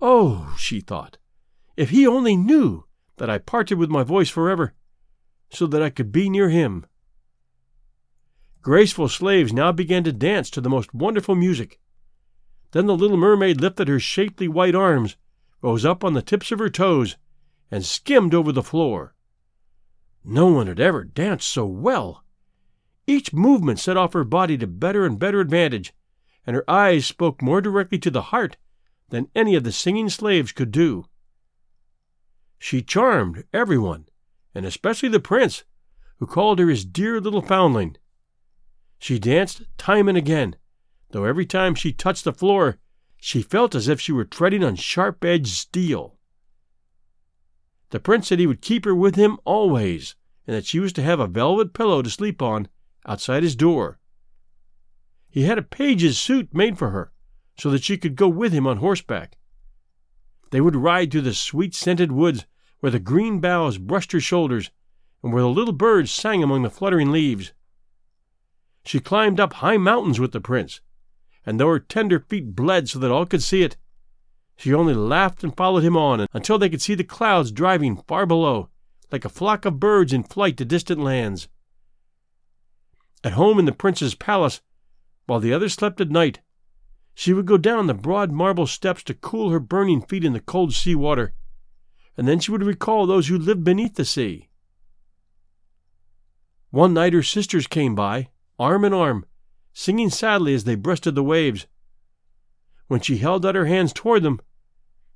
Oh, 0.00 0.54
she 0.58 0.80
thought, 0.80 1.18
if 1.76 1.90
he 1.90 2.06
only 2.06 2.36
knew 2.36 2.84
that 3.16 3.30
I 3.30 3.38
parted 3.38 3.78
with 3.78 3.88
my 3.88 4.02
voice 4.02 4.28
forever, 4.28 4.74
so 5.50 5.66
that 5.68 5.82
I 5.82 5.90
could 5.90 6.12
be 6.12 6.28
near 6.28 6.50
him. 6.50 6.84
Graceful 8.66 9.08
slaves 9.08 9.52
now 9.52 9.70
began 9.70 10.02
to 10.02 10.12
dance 10.12 10.50
to 10.50 10.60
the 10.60 10.68
most 10.68 10.92
wonderful 10.92 11.36
music. 11.36 11.78
Then 12.72 12.86
the 12.86 12.96
little 12.96 13.16
mermaid 13.16 13.60
lifted 13.60 13.86
her 13.86 14.00
shapely 14.00 14.48
white 14.48 14.74
arms 14.74 15.16
rose 15.62 15.84
up 15.84 16.02
on 16.02 16.14
the 16.14 16.20
tips 16.20 16.50
of 16.50 16.58
her 16.58 16.68
toes, 16.68 17.16
and 17.70 17.86
skimmed 17.86 18.34
over 18.34 18.50
the 18.50 18.64
floor. 18.64 19.14
No 20.24 20.48
one 20.48 20.66
had 20.66 20.80
ever 20.80 21.04
danced 21.04 21.48
so 21.48 21.64
well. 21.64 22.24
Each 23.06 23.32
movement 23.32 23.78
set 23.78 23.96
off 23.96 24.14
her 24.14 24.24
body 24.24 24.58
to 24.58 24.66
better 24.66 25.06
and 25.06 25.16
better 25.16 25.40
advantage, 25.40 25.94
and 26.44 26.56
her 26.56 26.68
eyes 26.68 27.06
spoke 27.06 27.40
more 27.40 27.60
directly 27.60 28.00
to 28.00 28.10
the 28.10 28.34
heart 28.34 28.56
than 29.10 29.30
any 29.32 29.54
of 29.54 29.62
the 29.62 29.70
singing 29.70 30.08
slaves 30.08 30.50
could 30.50 30.72
do. 30.72 31.04
She 32.58 32.82
charmed 32.82 33.44
everyone, 33.52 34.08
and 34.56 34.66
especially 34.66 35.08
the 35.08 35.20
prince, 35.20 35.62
who 36.16 36.26
called 36.26 36.58
her 36.58 36.68
his 36.68 36.84
dear 36.84 37.20
little 37.20 37.42
foundling. 37.42 37.96
She 38.98 39.18
danced 39.18 39.62
time 39.78 40.08
and 40.08 40.16
again, 40.16 40.56
though 41.10 41.24
every 41.24 41.46
time 41.46 41.74
she 41.74 41.92
touched 41.92 42.24
the 42.24 42.32
floor, 42.32 42.78
she 43.16 43.42
felt 43.42 43.74
as 43.74 43.88
if 43.88 44.00
she 44.00 44.12
were 44.12 44.24
treading 44.24 44.62
on 44.64 44.76
sharp 44.76 45.24
edged 45.24 45.48
steel. 45.48 46.18
The 47.90 48.00
prince 48.00 48.28
said 48.28 48.38
he 48.38 48.46
would 48.46 48.62
keep 48.62 48.84
her 48.84 48.94
with 48.94 49.14
him 49.14 49.38
always, 49.44 50.16
and 50.46 50.56
that 50.56 50.66
she 50.66 50.80
was 50.80 50.92
to 50.94 51.02
have 51.02 51.20
a 51.20 51.26
velvet 51.26 51.72
pillow 51.72 52.02
to 52.02 52.10
sleep 52.10 52.42
on 52.42 52.68
outside 53.06 53.42
his 53.42 53.56
door. 53.56 53.98
He 55.28 55.42
had 55.42 55.58
a 55.58 55.62
page's 55.62 56.18
suit 56.18 56.54
made 56.54 56.78
for 56.78 56.90
her, 56.90 57.12
so 57.58 57.70
that 57.70 57.84
she 57.84 57.96
could 57.96 58.16
go 58.16 58.28
with 58.28 58.52
him 58.52 58.66
on 58.66 58.78
horseback. 58.78 59.36
They 60.50 60.60
would 60.60 60.76
ride 60.76 61.10
through 61.10 61.22
the 61.22 61.34
sweet 61.34 61.74
scented 61.74 62.12
woods 62.12 62.46
where 62.80 62.92
the 62.92 62.98
green 62.98 63.40
boughs 63.40 63.78
brushed 63.78 64.12
her 64.12 64.20
shoulders, 64.20 64.70
and 65.22 65.32
where 65.32 65.42
the 65.42 65.48
little 65.48 65.72
birds 65.74 66.10
sang 66.10 66.42
among 66.42 66.62
the 66.62 66.70
fluttering 66.70 67.10
leaves. 67.10 67.52
She 68.86 69.00
climbed 69.00 69.40
up 69.40 69.54
high 69.54 69.78
mountains 69.78 70.20
with 70.20 70.30
the 70.30 70.40
prince, 70.40 70.80
and 71.44 71.58
though 71.58 71.66
her 71.66 71.80
tender 71.80 72.20
feet 72.20 72.54
bled 72.54 72.88
so 72.88 73.00
that 73.00 73.10
all 73.10 73.26
could 73.26 73.42
see 73.42 73.62
it, 73.62 73.76
she 74.56 74.72
only 74.72 74.94
laughed 74.94 75.42
and 75.42 75.56
followed 75.56 75.82
him 75.82 75.96
on 75.96 76.28
until 76.32 76.56
they 76.56 76.68
could 76.68 76.80
see 76.80 76.94
the 76.94 77.02
clouds 77.02 77.50
driving 77.50 77.96
far 77.96 78.26
below, 78.26 78.70
like 79.10 79.24
a 79.24 79.28
flock 79.28 79.64
of 79.64 79.80
birds 79.80 80.12
in 80.12 80.22
flight 80.22 80.56
to 80.58 80.64
distant 80.64 81.00
lands. 81.00 81.48
At 83.24 83.32
home 83.32 83.58
in 83.58 83.64
the 83.64 83.72
prince's 83.72 84.14
palace, 84.14 84.60
while 85.26 85.40
the 85.40 85.52
others 85.52 85.74
slept 85.74 86.00
at 86.00 86.10
night, 86.10 86.38
she 87.12 87.32
would 87.32 87.46
go 87.46 87.58
down 87.58 87.88
the 87.88 87.94
broad 87.94 88.30
marble 88.30 88.68
steps 88.68 89.02
to 89.04 89.14
cool 89.14 89.50
her 89.50 89.58
burning 89.58 90.00
feet 90.00 90.24
in 90.24 90.32
the 90.32 90.38
cold 90.38 90.72
sea 90.72 90.94
water, 90.94 91.34
and 92.16 92.28
then 92.28 92.38
she 92.38 92.52
would 92.52 92.62
recall 92.62 93.04
those 93.04 93.26
who 93.26 93.36
lived 93.36 93.64
beneath 93.64 93.96
the 93.96 94.04
sea. 94.04 94.48
One 96.70 96.94
night 96.94 97.14
her 97.14 97.22
sisters 97.24 97.66
came 97.66 97.96
by, 97.96 98.28
arm 98.58 98.84
in 98.84 98.92
arm, 98.92 99.24
singing 99.72 100.10
sadly 100.10 100.54
as 100.54 100.64
they 100.64 100.74
breasted 100.74 101.14
the 101.14 101.22
waves. 101.22 101.66
When 102.88 103.00
she 103.00 103.18
held 103.18 103.44
out 103.44 103.54
her 103.54 103.66
hands 103.66 103.92
toward 103.92 104.22
them, 104.22 104.40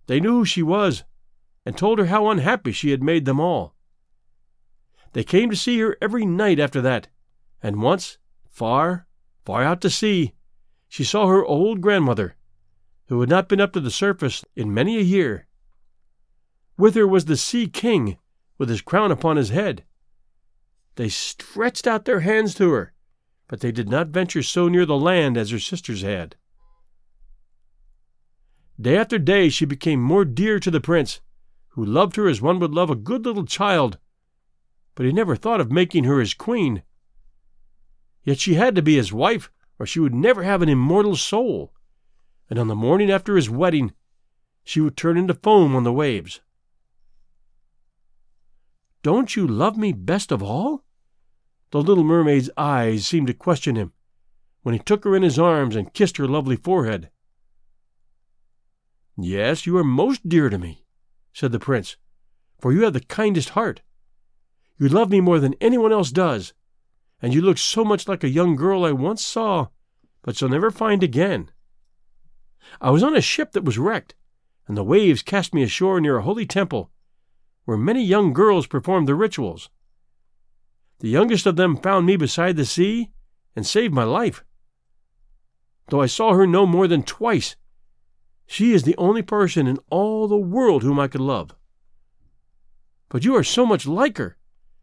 they 0.06 0.20
knew 0.20 0.38
who 0.38 0.44
she 0.44 0.62
was, 0.62 1.04
and 1.64 1.76
told 1.76 1.98
her 1.98 2.06
how 2.06 2.28
unhappy 2.28 2.72
she 2.72 2.90
had 2.90 3.02
made 3.02 3.24
them 3.24 3.40
all. 3.40 3.74
They 5.12 5.24
came 5.24 5.50
to 5.50 5.56
see 5.56 5.78
her 5.80 5.96
every 6.00 6.24
night 6.24 6.58
after 6.58 6.80
that, 6.82 7.08
and 7.62 7.82
once, 7.82 8.18
far, 8.48 9.06
far 9.44 9.62
out 9.62 9.80
to 9.82 9.90
sea, 9.90 10.34
she 10.88 11.04
saw 11.04 11.26
her 11.26 11.44
old 11.44 11.80
grandmother, 11.80 12.36
who 13.06 13.20
had 13.20 13.28
not 13.28 13.48
been 13.48 13.60
up 13.60 13.72
to 13.72 13.80
the 13.80 13.90
surface 13.90 14.44
in 14.54 14.74
many 14.74 14.96
a 14.96 15.02
year. 15.02 15.46
With 16.76 16.94
her 16.94 17.06
was 17.06 17.26
the 17.26 17.36
Sea 17.36 17.68
King, 17.68 18.18
with 18.58 18.68
his 18.68 18.82
crown 18.82 19.10
upon 19.10 19.36
his 19.36 19.50
head. 19.50 19.84
They 20.96 21.08
stretched 21.08 21.86
out 21.86 22.04
their 22.04 22.20
hands 22.20 22.54
to 22.56 22.70
her, 22.72 22.92
but 23.50 23.58
they 23.58 23.72
did 23.72 23.88
not 23.88 24.06
venture 24.06 24.44
so 24.44 24.68
near 24.68 24.86
the 24.86 24.96
land 24.96 25.36
as 25.36 25.50
her 25.50 25.58
sisters 25.58 26.02
had. 26.02 26.36
Day 28.80 28.96
after 28.96 29.18
day 29.18 29.48
she 29.48 29.64
became 29.64 30.00
more 30.00 30.24
dear 30.24 30.60
to 30.60 30.70
the 30.70 30.80
prince, 30.80 31.20
who 31.70 31.84
loved 31.84 32.14
her 32.14 32.28
as 32.28 32.40
one 32.40 32.60
would 32.60 32.72
love 32.72 32.90
a 32.90 32.94
good 32.94 33.24
little 33.24 33.44
child, 33.44 33.98
but 34.94 35.04
he 35.04 35.10
never 35.10 35.34
thought 35.34 35.60
of 35.60 35.72
making 35.72 36.04
her 36.04 36.20
his 36.20 36.32
queen. 36.32 36.84
Yet 38.22 38.38
she 38.38 38.54
had 38.54 38.76
to 38.76 38.82
be 38.82 38.94
his 38.94 39.12
wife, 39.12 39.50
or 39.80 39.84
she 39.84 39.98
would 39.98 40.14
never 40.14 40.44
have 40.44 40.62
an 40.62 40.68
immortal 40.68 41.16
soul, 41.16 41.74
and 42.48 42.56
on 42.56 42.68
the 42.68 42.76
morning 42.76 43.10
after 43.10 43.34
his 43.34 43.50
wedding 43.50 43.92
she 44.62 44.80
would 44.80 44.96
turn 44.96 45.16
into 45.16 45.34
foam 45.34 45.74
on 45.74 45.82
the 45.82 45.92
waves. 45.92 46.40
Don't 49.02 49.34
you 49.34 49.44
love 49.44 49.76
me 49.76 49.92
best 49.92 50.30
of 50.30 50.40
all? 50.40 50.84
The 51.70 51.82
little 51.82 52.04
mermaid's 52.04 52.50
eyes 52.56 53.06
seemed 53.06 53.28
to 53.28 53.34
question 53.34 53.76
him 53.76 53.92
when 54.62 54.74
he 54.74 54.78
took 54.78 55.04
her 55.04 55.16
in 55.16 55.22
his 55.22 55.38
arms 55.38 55.76
and 55.76 55.94
kissed 55.94 56.16
her 56.16 56.26
lovely 56.26 56.56
forehead. 56.56 57.10
Yes, 59.16 59.66
you 59.66 59.76
are 59.76 59.84
most 59.84 60.28
dear 60.28 60.48
to 60.48 60.58
me, 60.58 60.84
said 61.32 61.52
the 61.52 61.58
prince, 61.58 61.96
for 62.58 62.72
you 62.72 62.82
have 62.82 62.92
the 62.92 63.00
kindest 63.00 63.50
heart. 63.50 63.82
You 64.78 64.88
love 64.88 65.10
me 65.10 65.20
more 65.20 65.38
than 65.38 65.54
anyone 65.60 65.92
else 65.92 66.10
does, 66.10 66.54
and 67.22 67.34
you 67.34 67.40
look 67.40 67.58
so 67.58 67.84
much 67.84 68.08
like 68.08 68.24
a 68.24 68.28
young 68.28 68.56
girl 68.56 68.84
I 68.84 68.92
once 68.92 69.24
saw, 69.24 69.68
but 70.22 70.36
shall 70.36 70.48
never 70.48 70.70
find 70.70 71.02
again. 71.02 71.50
I 72.80 72.90
was 72.90 73.02
on 73.02 73.16
a 73.16 73.20
ship 73.20 73.52
that 73.52 73.64
was 73.64 73.78
wrecked, 73.78 74.14
and 74.66 74.76
the 74.76 74.84
waves 74.84 75.22
cast 75.22 75.54
me 75.54 75.62
ashore 75.62 76.00
near 76.00 76.18
a 76.18 76.22
holy 76.22 76.46
temple, 76.46 76.90
where 77.64 77.76
many 77.76 78.02
young 78.02 78.32
girls 78.32 78.66
performed 78.66 79.06
the 79.06 79.14
rituals. 79.14 79.70
The 81.00 81.08
youngest 81.08 81.46
of 81.46 81.56
them 81.56 81.76
found 81.76 82.06
me 82.06 82.16
beside 82.16 82.56
the 82.56 82.64
sea 82.64 83.10
and 83.56 83.66
saved 83.66 83.92
my 83.92 84.04
life. 84.04 84.44
Though 85.88 86.02
I 86.02 86.06
saw 86.06 86.34
her 86.34 86.46
no 86.46 86.66
more 86.66 86.86
than 86.86 87.02
twice, 87.02 87.56
she 88.46 88.72
is 88.72 88.82
the 88.82 88.96
only 88.96 89.22
person 89.22 89.66
in 89.66 89.78
all 89.90 90.28
the 90.28 90.36
world 90.36 90.82
whom 90.82 91.00
I 91.00 91.08
could 91.08 91.20
love. 91.20 91.54
But 93.08 93.24
you 93.24 93.34
are 93.34 93.44
so 93.44 93.64
much 93.64 93.86
like 93.86 94.18
her 94.18 94.36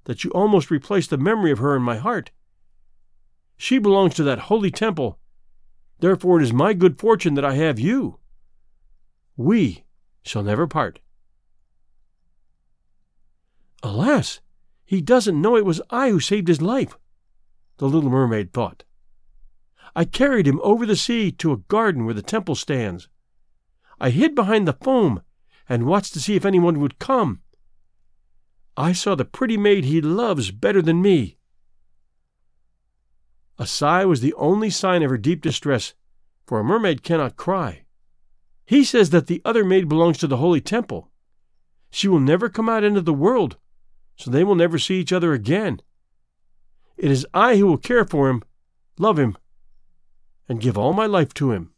that 0.05 0.23
you 0.23 0.31
almost 0.31 0.71
replace 0.71 1.07
the 1.07 1.17
memory 1.17 1.51
of 1.51 1.59
her 1.59 1.75
in 1.75 1.81
my 1.81 1.97
heart. 1.97 2.31
She 3.55 3.77
belongs 3.77 4.15
to 4.15 4.23
that 4.23 4.39
holy 4.39 4.71
temple. 4.71 5.19
Therefore, 5.99 6.39
it 6.39 6.43
is 6.43 6.53
my 6.53 6.73
good 6.73 6.99
fortune 6.99 7.35
that 7.35 7.45
I 7.45 7.55
have 7.55 7.79
you. 7.79 8.19
We 9.35 9.83
shall 10.23 10.43
never 10.43 10.65
part. 10.65 10.99
Alas! 13.83 14.39
He 14.87 15.01
doesn't 15.01 15.39
know 15.39 15.57
it 15.57 15.65
was 15.65 15.81
I 15.89 16.11
who 16.11 16.21
saved 16.21 16.47
his 16.47 16.61
life, 16.61 16.97
the 17.75 17.89
little 17.89 18.09
mermaid 18.09 18.53
thought. 18.53 18.85
I 19.93 20.05
carried 20.05 20.47
him 20.47 20.61
over 20.63 20.85
the 20.85 20.95
sea 20.95 21.29
to 21.33 21.51
a 21.51 21.57
garden 21.57 22.05
where 22.05 22.13
the 22.13 22.21
temple 22.21 22.55
stands. 22.55 23.09
I 23.99 24.11
hid 24.11 24.33
behind 24.33 24.65
the 24.65 24.77
foam 24.81 25.23
and 25.67 25.85
watched 25.85 26.13
to 26.13 26.21
see 26.21 26.37
if 26.37 26.45
anyone 26.45 26.79
would 26.79 26.99
come. 26.99 27.41
I 28.77 28.93
saw 28.93 29.13
the 29.13 29.25
pretty 29.25 29.57
maid 29.57 29.83
he 29.83 29.99
loves 29.99 30.51
better 30.51 30.81
than 30.81 31.01
me. 31.01 31.37
A 33.59 33.67
sigh 33.67 34.05
was 34.05 34.21
the 34.21 34.35
only 34.35 34.69
sign 34.69 35.03
of 35.03 35.09
her 35.09 35.17
deep 35.17 35.41
distress, 35.41 35.95
for 36.45 36.61
a 36.61 36.63
mermaid 36.63 37.03
cannot 37.03 37.35
cry. 37.35 37.83
He 38.65 38.85
says 38.85 39.09
that 39.09 39.27
the 39.27 39.41
other 39.43 39.65
maid 39.65 39.89
belongs 39.89 40.17
to 40.19 40.27
the 40.27 40.37
holy 40.37 40.61
temple. 40.61 41.11
She 41.89 42.07
will 42.07 42.21
never 42.21 42.47
come 42.47 42.69
out 42.69 42.85
into 42.85 43.01
the 43.01 43.13
world, 43.13 43.57
so 44.17 44.29
they 44.29 44.43
will 44.43 44.55
never 44.55 44.77
see 44.77 44.99
each 44.99 45.13
other 45.13 45.31
again. 45.31 45.79
It 46.97 47.11
is 47.11 47.27
I 47.33 47.57
who 47.57 47.67
will 47.67 47.77
care 47.77 48.03
for 48.03 48.29
him, 48.29 48.43
love 48.97 49.17
him, 49.19 49.37
and 50.49 50.59
give 50.59 50.77
all 50.77 50.93
my 50.93 51.05
life 51.05 51.33
to 51.35 51.51
him. 51.51 51.71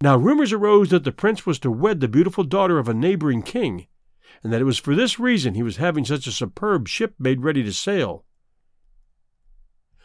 Now 0.00 0.16
rumors 0.16 0.52
arose 0.52 0.90
that 0.90 1.04
the 1.04 1.12
prince 1.12 1.44
was 1.44 1.58
to 1.60 1.70
wed 1.70 2.00
the 2.00 2.08
beautiful 2.08 2.44
daughter 2.44 2.78
of 2.78 2.88
a 2.88 2.94
neighboring 2.94 3.42
king, 3.42 3.86
and 4.42 4.52
that 4.52 4.60
it 4.60 4.64
was 4.64 4.78
for 4.78 4.94
this 4.94 5.18
reason 5.18 5.54
he 5.54 5.62
was 5.62 5.76
having 5.76 6.04
such 6.04 6.26
a 6.26 6.32
superb 6.32 6.88
ship 6.88 7.14
made 7.18 7.42
ready 7.42 7.62
to 7.62 7.72
sail. 7.72 8.24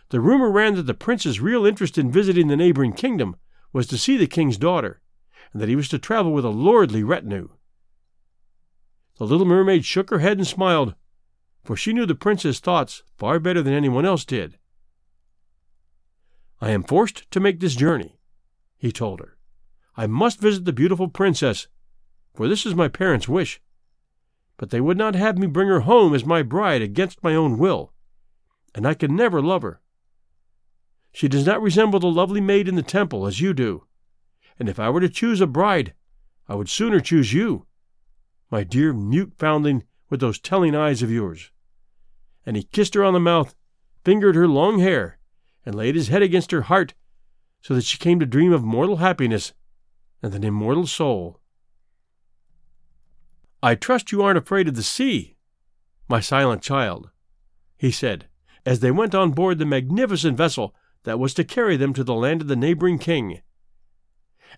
The 0.09 0.19
rumor 0.19 0.51
ran 0.51 0.75
that 0.75 0.83
the 0.83 0.93
prince's 0.93 1.39
real 1.39 1.65
interest 1.65 1.97
in 1.97 2.11
visiting 2.11 2.47
the 2.47 2.57
neighboring 2.57 2.93
kingdom 2.93 3.35
was 3.71 3.87
to 3.87 3.97
see 3.97 4.17
the 4.17 4.27
king's 4.27 4.57
daughter, 4.57 5.01
and 5.51 5.61
that 5.61 5.69
he 5.69 5.75
was 5.75 5.87
to 5.89 5.99
travel 5.99 6.33
with 6.33 6.45
a 6.45 6.49
lordly 6.49 7.03
retinue. 7.03 7.49
The 9.17 9.25
little 9.25 9.45
mermaid 9.45 9.85
shook 9.85 10.09
her 10.09 10.19
head 10.19 10.37
and 10.37 10.47
smiled, 10.47 10.95
for 11.63 11.75
she 11.75 11.93
knew 11.93 12.05
the 12.05 12.15
prince's 12.15 12.59
thoughts 12.59 13.03
far 13.17 13.39
better 13.39 13.61
than 13.61 13.73
anyone 13.73 14.05
else 14.05 14.25
did. 14.25 14.57
I 16.59 16.71
am 16.71 16.83
forced 16.83 17.29
to 17.31 17.39
make 17.39 17.59
this 17.59 17.75
journey, 17.75 18.17
he 18.77 18.91
told 18.91 19.19
her. 19.19 19.37
I 19.95 20.07
must 20.07 20.39
visit 20.39 20.65
the 20.65 20.73
beautiful 20.73 21.07
princess, 21.07 21.67
for 22.33 22.47
this 22.47 22.65
is 22.65 22.73
my 22.73 22.87
parents' 22.87 23.29
wish. 23.29 23.61
But 24.57 24.71
they 24.71 24.81
would 24.81 24.97
not 24.97 25.15
have 25.15 25.37
me 25.37 25.47
bring 25.47 25.67
her 25.67 25.81
home 25.81 26.15
as 26.15 26.25
my 26.25 26.41
bride 26.41 26.81
against 26.81 27.23
my 27.23 27.35
own 27.35 27.57
will, 27.57 27.93
and 28.73 28.87
I 28.87 28.93
can 28.93 29.15
never 29.15 29.41
love 29.41 29.61
her. 29.61 29.81
She 31.11 31.27
does 31.27 31.45
not 31.45 31.61
resemble 31.61 31.99
the 31.99 32.07
lovely 32.07 32.41
maid 32.41 32.67
in 32.67 32.75
the 32.75 32.81
temple 32.81 33.27
as 33.27 33.39
you 33.39 33.53
do, 33.53 33.85
and 34.57 34.67
if 34.67 34.79
I 34.79 34.89
were 34.89 35.01
to 35.01 35.09
choose 35.09 35.41
a 35.41 35.47
bride, 35.47 35.93
I 36.47 36.55
would 36.55 36.69
sooner 36.69 36.99
choose 36.99 37.33
you, 37.33 37.67
my 38.53 38.63
dear 38.63 38.93
mute 38.93 39.33
foundling 39.39 39.83
with 40.11 40.19
those 40.19 40.37
telling 40.37 40.75
eyes 40.75 41.01
of 41.01 41.09
yours. 41.09 41.49
And 42.45 42.55
he 42.55 42.61
kissed 42.61 42.93
her 42.93 43.03
on 43.03 43.13
the 43.13 43.19
mouth, 43.19 43.55
fingered 44.05 44.35
her 44.35 44.47
long 44.47 44.77
hair, 44.77 45.17
and 45.65 45.73
laid 45.73 45.95
his 45.95 46.09
head 46.09 46.21
against 46.21 46.51
her 46.51 46.61
heart, 46.61 46.93
so 47.61 47.73
that 47.73 47.83
she 47.83 47.97
came 47.97 48.19
to 48.19 48.27
dream 48.27 48.53
of 48.53 48.63
mortal 48.63 48.97
happiness 48.97 49.53
and 50.21 50.35
an 50.35 50.43
immortal 50.43 50.85
soul. 50.85 51.39
I 53.63 53.73
trust 53.73 54.11
you 54.11 54.21
aren't 54.21 54.37
afraid 54.37 54.67
of 54.67 54.75
the 54.75 54.83
sea, 54.83 55.35
my 56.07 56.19
silent 56.19 56.61
child, 56.61 57.09
he 57.75 57.89
said, 57.89 58.27
as 58.67 58.81
they 58.81 58.91
went 58.91 59.15
on 59.15 59.31
board 59.31 59.57
the 59.57 59.65
magnificent 59.65 60.37
vessel 60.37 60.75
that 61.05 61.17
was 61.17 61.33
to 61.33 61.43
carry 61.43 61.75
them 61.75 61.91
to 61.95 62.03
the 62.03 62.13
land 62.13 62.43
of 62.43 62.47
the 62.47 62.55
neighboring 62.55 62.99
king. 62.99 63.41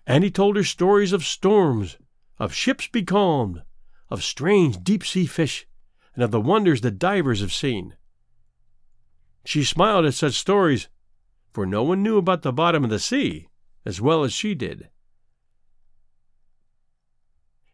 And 0.06 0.22
he 0.22 0.30
told 0.30 0.56
her 0.56 0.64
stories 0.64 1.14
of 1.14 1.24
storms, 1.24 1.96
of 2.38 2.52
ships 2.52 2.88
becalmed, 2.88 3.62
of 4.10 4.22
strange 4.22 4.82
deep 4.82 5.04
sea 5.04 5.26
fish, 5.26 5.66
and 6.14 6.22
of 6.22 6.30
the 6.30 6.40
wonders 6.40 6.80
that 6.80 6.98
divers 6.98 7.40
have 7.40 7.52
seen. 7.52 7.96
She 9.44 9.64
smiled 9.64 10.06
at 10.06 10.14
such 10.14 10.34
stories, 10.34 10.88
for 11.52 11.66
no 11.66 11.82
one 11.82 12.02
knew 12.02 12.18
about 12.18 12.42
the 12.42 12.52
bottom 12.52 12.84
of 12.84 12.90
the 12.90 12.98
sea 12.98 13.48
as 13.86 14.00
well 14.00 14.24
as 14.24 14.32
she 14.32 14.54
did. 14.54 14.90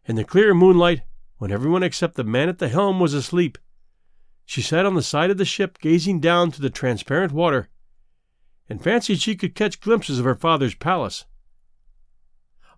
In 0.05 0.15
the 0.15 0.23
clear 0.23 0.53
moonlight, 0.53 1.01
when 1.39 1.51
everyone 1.51 1.81
except 1.83 2.15
the 2.15 2.23
man 2.23 2.47
at 2.47 2.59
the 2.59 2.69
helm 2.69 2.99
was 2.99 3.13
asleep. 3.13 3.57
She 4.45 4.61
sat 4.61 4.85
on 4.85 4.93
the 4.93 5.01
side 5.01 5.31
of 5.31 5.37
the 5.37 5.43
ship 5.43 5.79
gazing 5.79 6.19
down 6.19 6.51
to 6.51 6.61
the 6.61 6.69
transparent 6.69 7.31
water, 7.31 7.67
and 8.69 8.81
fancied 8.81 9.19
she 9.19 9.35
could 9.35 9.55
catch 9.55 9.81
glimpses 9.81 10.19
of 10.19 10.25
her 10.25 10.35
father's 10.35 10.75
palace. 10.75 11.25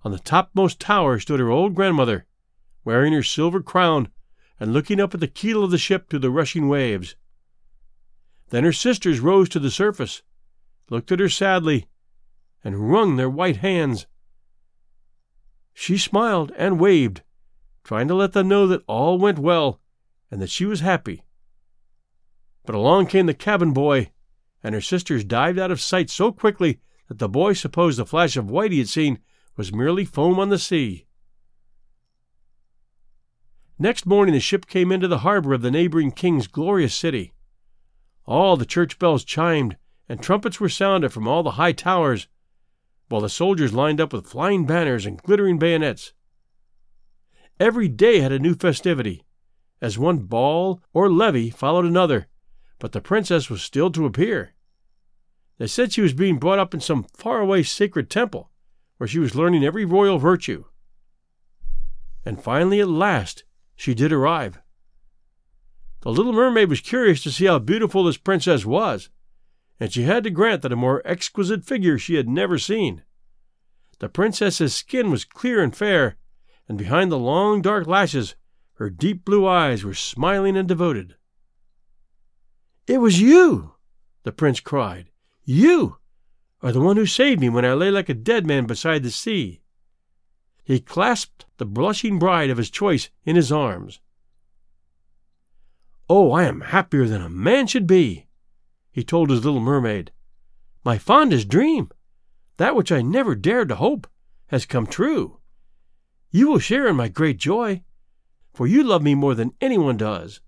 On 0.04 0.12
the 0.12 0.20
topmost 0.20 0.80
tower 0.80 1.20
stood 1.20 1.40
her 1.40 1.50
old 1.50 1.76
grandmother, 1.76 2.26
wearing 2.86 3.12
her 3.12 3.24
silver 3.24 3.62
crown 3.62 4.08
and 4.60 4.72
looking 4.72 5.02
up 5.02 5.14
at 5.14 5.20
the 5.20 5.28
keel 5.28 5.64
of 5.64 5.72
the 5.72 5.78
ship 5.78 6.08
to 6.08 6.18
the 6.18 6.30
rushing 6.30 6.70
waves. 6.70 7.16
Then 8.50 8.64
her 8.64 8.72
sisters 8.72 9.20
rose 9.20 9.50
to 9.50 9.60
the 9.60 9.72
surface, 9.72 10.22
looked 10.90 11.12
at 11.12 11.20
her 11.20 11.28
sadly, 11.28 11.88
and 12.64 12.90
wrung 12.90 13.16
their 13.16 13.30
white 13.30 13.58
hands. 13.58 14.08
She 15.74 15.98
smiled 15.98 16.54
and 16.58 16.80
waved, 16.80 17.22
trying 17.84 18.08
to 18.08 18.16
let 18.16 18.32
them 18.32 18.48
know 18.48 18.66
that 18.68 18.84
all 18.88 19.18
went 19.18 19.40
well 19.40 19.82
and 20.32 20.42
that 20.42 20.50
she 20.50 20.66
was 20.66 20.80
happy. 20.80 21.24
But 22.66 22.76
along 22.76 23.08
came 23.08 23.26
the 23.26 23.34
cabin 23.34 23.74
boy, 23.74 24.12
and 24.64 24.74
her 24.74 24.82
sisters 24.82 25.24
dived 25.24 25.60
out 25.60 25.72
of 25.72 25.82
sight 25.82 26.10
so 26.10 26.32
quickly 26.32 26.80
that 27.08 27.20
the 27.20 27.30
boy 27.30 27.54
supposed 27.54 28.00
the 28.00 28.06
flash 28.06 28.38
of 28.38 28.50
white 28.50 28.72
he 28.72 28.80
had 28.80 28.90
seen 28.90 29.20
was 29.56 29.74
merely 29.74 30.06
foam 30.06 30.40
on 30.40 30.50
the 30.50 30.58
sea. 30.58 31.06
Next 33.78 34.06
morning 34.06 34.34
the 34.34 34.40
ship 34.40 34.68
came 34.68 34.90
into 34.90 35.08
the 35.08 35.20
harbor 35.20 35.54
of 35.54 35.62
the 35.62 35.72
neighboring 35.72 36.12
king's 36.12 36.48
glorious 36.48 36.96
city. 36.96 37.34
All 38.26 38.56
the 38.56 38.66
church 38.66 38.98
bells 38.98 39.26
chimed, 39.26 39.76
and 40.08 40.22
trumpets 40.22 40.62
were 40.62 40.70
sounded 40.70 41.10
from 41.12 41.28
all 41.28 41.44
the 41.44 41.52
high 41.52 41.74
towers, 41.74 42.28
while 43.10 43.20
the 43.22 43.30
soldiers 43.30 43.74
lined 43.74 44.00
up 44.00 44.14
with 44.14 44.28
flying 44.28 44.66
banners 44.66 45.06
and 45.06 45.22
glittering 45.22 45.60
bayonets. 45.60 46.14
Every 47.60 47.90
day 47.90 48.20
had 48.20 48.32
a 48.32 48.40
new 48.40 48.56
festivity, 48.56 49.26
as 49.82 50.00
one 50.00 50.20
ball 50.20 50.82
or 50.94 51.12
levee 51.12 51.50
followed 51.50 51.86
another, 51.86 52.28
but 52.80 52.94
the 52.94 53.02
princess 53.02 53.50
was 53.50 53.62
still 53.62 53.92
to 53.92 54.06
appear. 54.06 54.54
They 55.58 55.68
said 55.68 55.92
she 55.92 56.02
was 56.02 56.14
being 56.14 56.40
brought 56.40 56.60
up 56.60 56.74
in 56.74 56.80
some 56.80 57.04
faraway 57.04 57.64
sacred 57.64 58.10
temple, 58.10 58.52
where 58.98 59.08
she 59.08 59.20
was 59.20 59.36
learning 59.36 59.66
every 59.66 59.84
royal 59.84 60.18
virtue. 60.18 60.64
And 62.26 62.42
finally, 62.42 62.80
at 62.80 62.88
last, 62.88 63.44
she 63.76 63.94
did 63.94 64.12
arrive. 64.12 64.60
The 66.02 66.12
little 66.12 66.34
mermaid 66.34 66.70
was 66.70 66.82
curious 66.82 67.24
to 67.24 67.32
see 67.32 67.46
how 67.46 67.60
beautiful 67.60 68.04
this 68.04 68.18
princess 68.18 68.66
was, 68.66 69.10
and 69.80 69.92
she 69.92 70.04
had 70.04 70.24
to 70.24 70.30
grant 70.30 70.62
that 70.62 70.72
a 70.72 70.76
more 70.76 71.02
exquisite 71.06 71.66
figure 71.66 71.98
she 71.98 72.16
had 72.16 72.30
never 72.30 72.58
seen. 72.58 73.04
The 74.00 74.10
princess's 74.10 74.76
skin 74.76 75.10
was 75.10 75.26
clear 75.26 75.64
and 75.64 75.76
fair, 75.76 76.18
and 76.68 76.78
behind 76.78 77.12
the 77.12 77.20
long 77.20 77.62
dark 77.62 77.88
lashes 77.88 78.36
her 78.76 78.90
deep 78.90 79.24
blue 79.24 79.48
eyes 79.48 79.84
were 79.84 79.94
smiling 79.94 80.58
and 80.58 80.68
devoted. 80.68 81.16
It 82.88 83.00
was 83.00 83.22
you! 83.22 83.76
the 84.24 84.32
prince 84.32 84.60
cried. 84.60 85.10
You 85.44 85.98
are 86.62 86.72
the 86.72 86.82
one 86.82 86.98
who 86.98 87.06
saved 87.06 87.40
me 87.40 87.50
when 87.50 87.64
I 87.64 87.74
lay 87.74 87.90
like 87.90 88.10
a 88.10 88.14
dead 88.14 88.46
man 88.46 88.66
beside 88.66 89.04
the 89.04 89.12
sea. 89.12 89.62
He 90.66 90.80
clasped 90.80 91.46
the 91.58 91.66
blushing 91.66 92.18
bride 92.18 92.50
of 92.50 92.58
his 92.58 92.72
choice 92.72 93.10
in 93.24 93.36
his 93.36 93.52
arms. 93.52 94.00
Oh, 96.10 96.32
I 96.32 96.44
am 96.46 96.62
happier 96.62 97.06
than 97.06 97.22
a 97.22 97.30
man 97.30 97.68
should 97.68 97.86
be, 97.86 98.26
he 98.92 99.04
told 99.04 99.30
his 99.30 99.46
little 99.46 99.60
mermaid. 99.60 100.12
My 100.84 100.98
fondest 100.98 101.50
dream, 101.50 101.90
that 102.58 102.76
which 102.76 102.92
I 102.92 103.04
never 103.04 103.36
dared 103.36 103.70
to 103.70 103.76
hope, 103.76 104.08
has 104.48 104.66
come 104.66 104.88
true. 104.88 105.40
You 106.32 106.50
will 106.50 106.60
share 106.60 106.88
in 106.88 106.96
my 106.96 107.10
great 107.10 107.38
joy, 107.38 107.84
for 108.54 108.66
you 108.66 108.84
love 108.84 109.04
me 109.04 109.14
more 109.14 109.36
than 109.36 109.54
anyone 109.62 109.98
does. 109.98 110.42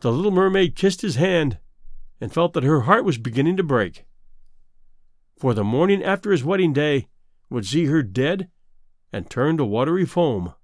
The 0.00 0.12
little 0.12 0.30
mermaid 0.30 0.76
kissed 0.76 1.02
his 1.02 1.16
hand 1.16 1.58
and 2.20 2.32
felt 2.32 2.52
that 2.52 2.62
her 2.62 2.82
heart 2.82 3.04
was 3.04 3.18
beginning 3.18 3.56
to 3.56 3.64
break. 3.64 4.04
For 5.36 5.52
the 5.52 5.64
morning 5.64 6.02
after 6.04 6.30
his 6.30 6.44
wedding 6.44 6.72
day 6.72 7.08
would 7.50 7.66
see 7.66 7.86
her 7.86 8.02
dead 8.02 8.48
and 9.12 9.28
turned 9.28 9.58
to 9.58 9.64
watery 9.64 10.06
foam. 10.06 10.54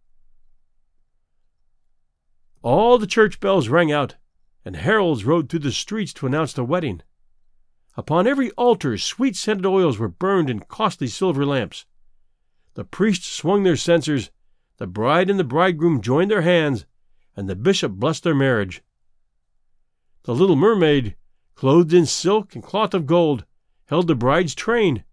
All 2.62 2.98
the 2.98 3.06
church 3.06 3.38
bells 3.40 3.68
rang 3.68 3.92
out, 3.92 4.16
and 4.64 4.76
heralds 4.76 5.24
rode 5.24 5.48
through 5.48 5.60
the 5.60 5.72
streets 5.72 6.12
to 6.14 6.26
announce 6.26 6.52
the 6.52 6.64
wedding. 6.64 7.02
Upon 7.96 8.26
every 8.26 8.50
altar, 8.52 8.98
sweet 8.98 9.36
scented 9.36 9.64
oils 9.64 9.98
were 9.98 10.08
burned 10.08 10.50
in 10.50 10.60
costly 10.60 11.06
silver 11.06 11.46
lamps. 11.46 11.86
The 12.74 12.84
priests 12.84 13.26
swung 13.26 13.62
their 13.62 13.76
censers, 13.76 14.30
the 14.76 14.86
bride 14.86 15.30
and 15.30 15.38
the 15.38 15.44
bridegroom 15.44 16.02
joined 16.02 16.30
their 16.30 16.42
hands, 16.42 16.84
and 17.34 17.48
the 17.48 17.56
bishop 17.56 17.92
blessed 17.92 18.24
their 18.24 18.34
marriage. 18.34 18.82
The 20.24 20.34
little 20.34 20.56
mermaid, 20.56 21.16
clothed 21.54 21.94
in 21.94 22.04
silk 22.04 22.54
and 22.54 22.62
cloth 22.62 22.92
of 22.92 23.06
gold, 23.06 23.46
held 23.86 24.08
the 24.08 24.14
bride's 24.14 24.54
train, 24.54 25.04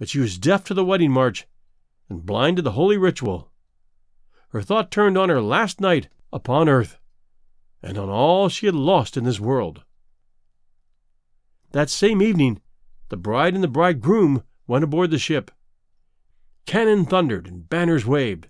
but 0.00 0.08
she 0.08 0.18
was 0.18 0.38
deaf 0.38 0.64
to 0.64 0.72
the 0.72 0.84
wedding 0.84 1.10
march 1.10 1.46
and 2.08 2.24
blind 2.24 2.56
to 2.56 2.62
the 2.62 2.72
holy 2.72 2.96
ritual. 2.96 3.52
Her 4.48 4.62
thought 4.62 4.90
turned 4.90 5.18
on 5.18 5.28
her 5.28 5.42
last 5.42 5.78
night 5.78 6.08
upon 6.32 6.70
earth 6.70 6.98
and 7.82 7.98
on 7.98 8.08
all 8.08 8.48
she 8.48 8.64
had 8.64 8.74
lost 8.74 9.18
in 9.18 9.24
this 9.24 9.38
world. 9.38 9.82
That 11.72 11.90
same 11.90 12.22
evening, 12.22 12.62
the 13.10 13.18
bride 13.18 13.52
and 13.52 13.62
the 13.62 13.68
bridegroom 13.68 14.42
went 14.66 14.84
aboard 14.84 15.10
the 15.10 15.18
ship. 15.18 15.50
Cannon 16.64 17.04
thundered 17.04 17.46
and 17.46 17.68
banners 17.68 18.06
waved. 18.06 18.48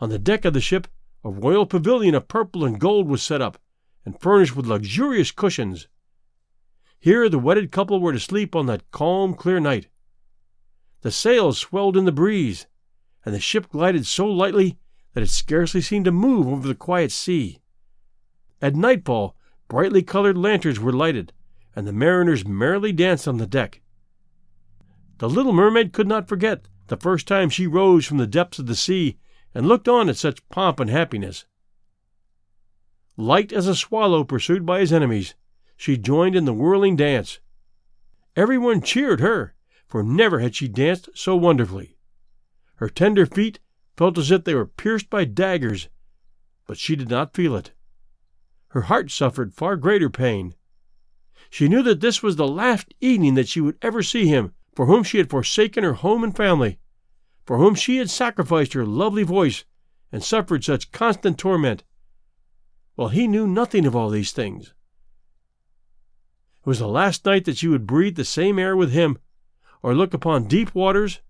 On 0.00 0.08
the 0.08 0.18
deck 0.18 0.44
of 0.44 0.54
the 0.54 0.60
ship, 0.60 0.88
a 1.22 1.30
royal 1.30 1.66
pavilion 1.66 2.16
of 2.16 2.26
purple 2.26 2.64
and 2.64 2.80
gold 2.80 3.06
was 3.06 3.22
set 3.22 3.40
up 3.40 3.58
and 4.04 4.20
furnished 4.20 4.56
with 4.56 4.66
luxurious 4.66 5.30
cushions. 5.30 5.86
Here 6.98 7.28
the 7.28 7.38
wedded 7.38 7.70
couple 7.70 8.00
were 8.00 8.12
to 8.12 8.18
sleep 8.18 8.56
on 8.56 8.66
that 8.66 8.90
calm, 8.90 9.34
clear 9.34 9.60
night. 9.60 9.86
The 11.02 11.10
sails 11.10 11.58
swelled 11.58 11.96
in 11.96 12.04
the 12.04 12.12
breeze, 12.12 12.66
and 13.24 13.34
the 13.34 13.40
ship 13.40 13.68
glided 13.68 14.06
so 14.06 14.26
lightly 14.26 14.78
that 15.14 15.22
it 15.22 15.30
scarcely 15.30 15.80
seemed 15.80 16.04
to 16.06 16.12
move 16.12 16.46
over 16.48 16.66
the 16.66 16.74
quiet 16.74 17.12
sea. 17.12 17.60
At 18.60 18.76
nightfall, 18.76 19.36
brightly 19.68 20.02
colored 20.02 20.38
lanterns 20.38 20.78
were 20.78 20.92
lighted, 20.92 21.32
and 21.74 21.86
the 21.86 21.92
mariners 21.92 22.46
merrily 22.46 22.92
danced 22.92 23.26
on 23.26 23.38
the 23.38 23.46
deck. 23.46 23.80
The 25.18 25.28
little 25.28 25.52
mermaid 25.52 25.92
could 25.92 26.06
not 26.06 26.28
forget 26.28 26.68
the 26.86 26.96
first 26.96 27.26
time 27.26 27.50
she 27.50 27.66
rose 27.66 28.06
from 28.06 28.18
the 28.18 28.26
depths 28.26 28.58
of 28.58 28.66
the 28.66 28.76
sea 28.76 29.18
and 29.54 29.66
looked 29.66 29.88
on 29.88 30.08
at 30.08 30.16
such 30.16 30.48
pomp 30.48 30.78
and 30.78 30.88
happiness. 30.90 31.46
Light 33.16 33.52
as 33.52 33.66
a 33.66 33.74
swallow 33.74 34.24
pursued 34.24 34.64
by 34.64 34.80
his 34.80 34.92
enemies, 34.92 35.34
she 35.76 35.96
joined 35.96 36.36
in 36.36 36.44
the 36.44 36.54
whirling 36.54 36.96
dance. 36.96 37.40
Everyone 38.36 38.80
cheered 38.80 39.20
her, 39.20 39.54
for 39.92 40.02
never 40.02 40.38
had 40.38 40.56
she 40.56 40.68
danced 40.68 41.10
so 41.14 41.36
wonderfully. 41.36 41.98
Her 42.76 42.88
tender 42.88 43.26
feet 43.26 43.58
felt 43.94 44.16
as 44.16 44.30
if 44.30 44.42
they 44.42 44.54
were 44.54 44.64
pierced 44.64 45.10
by 45.10 45.26
daggers, 45.26 45.90
but 46.66 46.78
she 46.78 46.96
did 46.96 47.10
not 47.10 47.34
feel 47.34 47.54
it. 47.54 47.72
Her 48.68 48.80
heart 48.88 49.10
suffered 49.10 49.52
far 49.52 49.76
greater 49.76 50.08
pain. 50.08 50.54
She 51.50 51.68
knew 51.68 51.82
that 51.82 52.00
this 52.00 52.22
was 52.22 52.36
the 52.36 52.48
last 52.48 52.94
evening 53.02 53.34
that 53.34 53.48
she 53.48 53.60
would 53.60 53.76
ever 53.82 54.02
see 54.02 54.26
him, 54.26 54.54
for 54.74 54.86
whom 54.86 55.04
she 55.04 55.18
had 55.18 55.28
forsaken 55.28 55.84
her 55.84 55.92
home 55.92 56.24
and 56.24 56.34
family, 56.34 56.78
for 57.44 57.58
whom 57.58 57.74
she 57.74 57.98
had 57.98 58.08
sacrificed 58.08 58.72
her 58.72 58.86
lovely 58.86 59.24
voice 59.24 59.66
and 60.10 60.24
suffered 60.24 60.64
such 60.64 60.90
constant 60.92 61.36
torment, 61.36 61.84
while 62.94 63.08
he 63.08 63.26
knew 63.28 63.46
nothing 63.46 63.84
of 63.84 63.94
all 63.94 64.08
these 64.08 64.32
things. 64.32 64.68
It 66.60 66.66
was 66.66 66.78
the 66.78 66.88
last 66.88 67.26
night 67.26 67.44
that 67.44 67.58
she 67.58 67.68
would 67.68 67.86
breathe 67.86 68.16
the 68.16 68.24
same 68.24 68.58
air 68.58 68.74
with 68.74 68.92
him, 68.92 69.18
or 69.82 69.94
look 69.94 70.14
upon 70.14 70.44
deep 70.44 70.74
waters, 70.74 71.20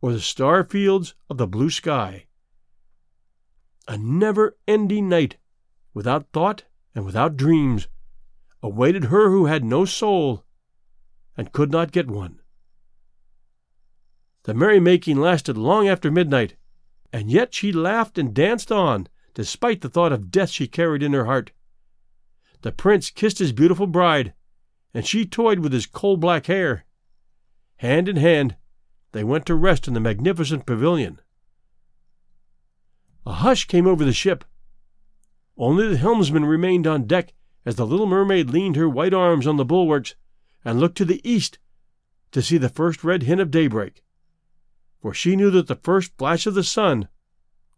or 0.00 0.12
the 0.12 0.20
star 0.20 0.64
fields 0.64 1.14
of 1.28 1.36
the 1.36 1.46
blue 1.46 1.70
sky. 1.70 2.26
A 3.88 3.98
never 3.98 4.56
ending 4.66 5.08
night, 5.08 5.36
without 5.92 6.28
thought 6.32 6.64
and 6.94 7.04
without 7.04 7.36
dreams, 7.36 7.88
awaited 8.62 9.04
her 9.04 9.30
who 9.30 9.46
had 9.46 9.64
no 9.64 9.84
soul 9.84 10.44
and 11.36 11.52
could 11.52 11.70
not 11.70 11.92
get 11.92 12.08
one. 12.08 12.40
The 14.44 14.54
merrymaking 14.54 15.18
lasted 15.18 15.56
long 15.56 15.88
after 15.88 16.10
midnight, 16.10 16.56
and 17.12 17.30
yet 17.30 17.54
she 17.54 17.72
laughed 17.72 18.18
and 18.18 18.34
danced 18.34 18.72
on, 18.72 19.08
despite 19.34 19.80
the 19.80 19.88
thought 19.88 20.12
of 20.12 20.30
death 20.30 20.50
she 20.50 20.66
carried 20.66 21.02
in 21.02 21.12
her 21.12 21.26
heart. 21.26 21.52
The 22.62 22.72
prince 22.72 23.10
kissed 23.10 23.38
his 23.38 23.52
beautiful 23.52 23.86
bride, 23.86 24.34
and 24.92 25.06
she 25.06 25.24
toyed 25.24 25.60
with 25.60 25.72
his 25.72 25.86
coal 25.86 26.16
black 26.16 26.46
hair. 26.46 26.84
Hand 27.78 28.08
in 28.08 28.16
hand, 28.16 28.56
they 29.12 29.24
went 29.24 29.46
to 29.46 29.54
rest 29.54 29.88
in 29.88 29.94
the 29.94 30.00
magnificent 30.00 30.66
pavilion. 30.66 31.20
A 33.24 33.32
hush 33.32 33.66
came 33.66 33.86
over 33.86 34.04
the 34.04 34.12
ship. 34.12 34.44
Only 35.56 35.88
the 35.88 35.96
helmsman 35.96 36.44
remained 36.44 36.86
on 36.86 37.06
deck 37.06 37.34
as 37.64 37.76
the 37.76 37.86
little 37.86 38.06
mermaid 38.06 38.50
leaned 38.50 38.76
her 38.76 38.88
white 38.88 39.14
arms 39.14 39.46
on 39.46 39.56
the 39.56 39.64
bulwarks 39.64 40.14
and 40.64 40.80
looked 40.80 40.96
to 40.98 41.04
the 41.04 41.20
east 41.28 41.58
to 42.32 42.42
see 42.42 42.58
the 42.58 42.68
first 42.68 43.04
red 43.04 43.22
hint 43.22 43.40
of 43.40 43.50
daybreak, 43.50 44.02
for 45.00 45.14
she 45.14 45.36
knew 45.36 45.50
that 45.50 45.66
the 45.66 45.74
first 45.74 46.16
flash 46.18 46.46
of 46.46 46.54
the 46.54 46.64
sun 46.64 47.08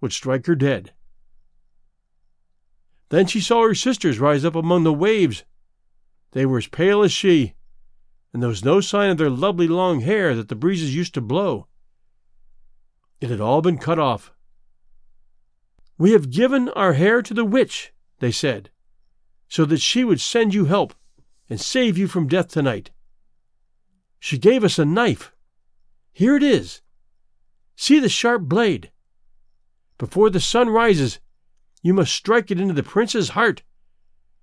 would 0.01 0.13
strike 0.13 0.47
her 0.47 0.55
dead. 0.55 0.93
Then 3.11 3.27
she 3.27 3.41
saw 3.41 3.67
her 3.67 3.75
sisters 3.75 4.19
rise 4.19 4.45
up 4.45 4.55
among 4.55 4.85
the 4.85 4.93
waves. 4.93 5.45
They 6.33 6.47
were 6.47 6.59
as 6.59 6.69
pale 6.69 7.03
as 7.03 7.13
she, 7.13 7.55
and 8.33 8.43
there 8.43 8.49
was 8.49 8.65
no 8.65 8.81
sign 8.81 9.11
of 9.11 9.19
their 9.19 9.31
lovely 9.31 9.67
long 9.67 10.01
hair 10.01 10.35
that 10.35 10.49
the 10.49 10.55
breezes 10.55 10.95
used 10.95 11.15
to 11.15 11.21
blow. 11.21 11.67
It 13.21 13.31
had 13.31 13.41
all 13.41 13.61
been 13.61 13.79
cut 13.79 13.99
off. 13.99 14.33
We 15.99 16.13
have 16.13 16.31
given 16.31 16.69
our 16.71 16.95
hair 16.95 17.21
to 17.23 17.35
the 17.35 17.45
witch, 17.45 17.93
they 18.21 18.31
said, 18.31 18.71
so 19.49 19.65
that 19.67 19.81
she 19.81 20.05
would 20.05 20.21
send 20.21 20.55
you 20.55 20.65
help 20.65 20.95
and 21.49 21.61
save 21.61 21.99
you 21.99 22.07
from 22.07 22.29
death 22.29 22.49
tonight. 22.49 22.91
She 24.19 24.39
gave 24.39 24.65
us 24.65 24.79
a 24.79 24.85
knife. 24.85 25.33
Here 26.13 26.37
it 26.37 26.43
is. 26.43 26.81
See 27.77 27.99
the 27.99 28.09
sharp 28.09 28.43
blade. 28.43 28.91
Before 29.99 30.31
the 30.31 30.41
sun 30.41 30.69
rises, 30.69 31.19
you 31.83 31.93
must 31.93 32.15
strike 32.15 32.51
it 32.51 32.61
into 32.61 32.75
the 32.75 32.83
prince's 32.83 33.31
heart, 33.31 33.63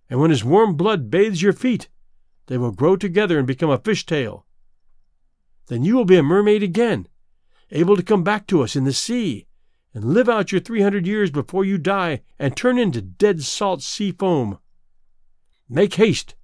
and 0.10 0.19
when 0.19 0.32
his 0.32 0.43
warm 0.43 0.76
blood 0.76 1.10
bathes 1.10 1.41
your 1.41 1.54
feet, 1.54 1.88
they 2.48 2.58
will 2.58 2.72
grow 2.72 2.96
together 2.96 3.38
and 3.38 3.48
become 3.48 3.70
a 3.70 3.78
fish 3.78 4.06
tail. 4.06 4.46
Then 5.68 5.84
you 5.84 5.96
will 5.96 6.06
be 6.06 6.18
a 6.18 6.24
mermaid 6.24 6.64
again, 6.64 7.08
able 7.72 7.96
to 7.96 8.04
come 8.04 8.24
back 8.24 8.48
to 8.48 8.64
us 8.64 8.76
in 8.76 8.86
the 8.86 8.94
sea 8.94 9.48
and 9.94 10.14
live 10.14 10.30
out 10.30 10.52
your 10.52 10.62
three 10.62 10.82
hundred 10.82 11.08
years 11.08 11.32
before 11.32 11.66
you 11.66 11.78
die 11.78 12.22
and 12.40 12.56
turn 12.56 12.78
into 12.78 13.02
dead 13.02 13.42
salt 13.44 13.82
sea 13.82 14.12
foam. 14.12 14.60
Make 15.70 15.96
haste. 15.96 16.36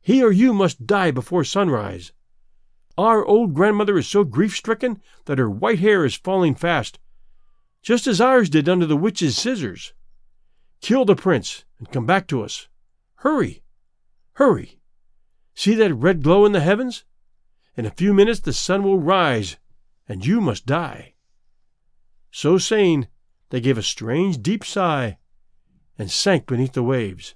He 0.00 0.22
or 0.22 0.32
you 0.32 0.54
must 0.54 0.86
die 0.86 1.10
before 1.10 1.44
sunrise. 1.44 2.12
Our 2.96 3.24
old 3.24 3.54
grandmother 3.54 3.98
is 3.98 4.06
so 4.06 4.24
grief 4.24 4.56
stricken 4.56 5.02
that 5.26 5.38
her 5.38 5.50
white 5.50 5.80
hair 5.80 6.04
is 6.04 6.14
falling 6.14 6.54
fast, 6.54 6.98
just 7.82 8.06
as 8.06 8.20
ours 8.20 8.48
did 8.48 8.68
under 8.68 8.86
the 8.86 8.96
witch's 8.96 9.36
scissors. 9.36 9.92
Kill 10.80 11.04
the 11.04 11.16
prince 11.16 11.64
and 11.78 11.90
come 11.90 12.06
back 12.06 12.26
to 12.28 12.42
us. 12.42 12.68
Hurry! 13.16 13.62
Hurry! 14.34 14.78
See 15.56 15.74
that 15.74 15.94
red 15.94 16.22
glow 16.22 16.44
in 16.44 16.52
the 16.52 16.60
heavens? 16.60 17.04
In 17.76 17.86
a 17.86 17.90
few 17.90 18.12
minutes 18.12 18.40
the 18.40 18.52
sun 18.52 18.82
will 18.82 18.98
rise, 18.98 19.56
and 20.06 20.24
you 20.24 20.40
must 20.40 20.66
die. 20.66 21.14
So 22.30 22.58
saying, 22.58 23.08
they 23.48 23.62
gave 23.62 23.78
a 23.78 23.82
strange 23.82 24.42
deep 24.42 24.64
sigh 24.64 25.16
and 25.98 26.10
sank 26.10 26.46
beneath 26.46 26.74
the 26.74 26.82
waves. 26.82 27.34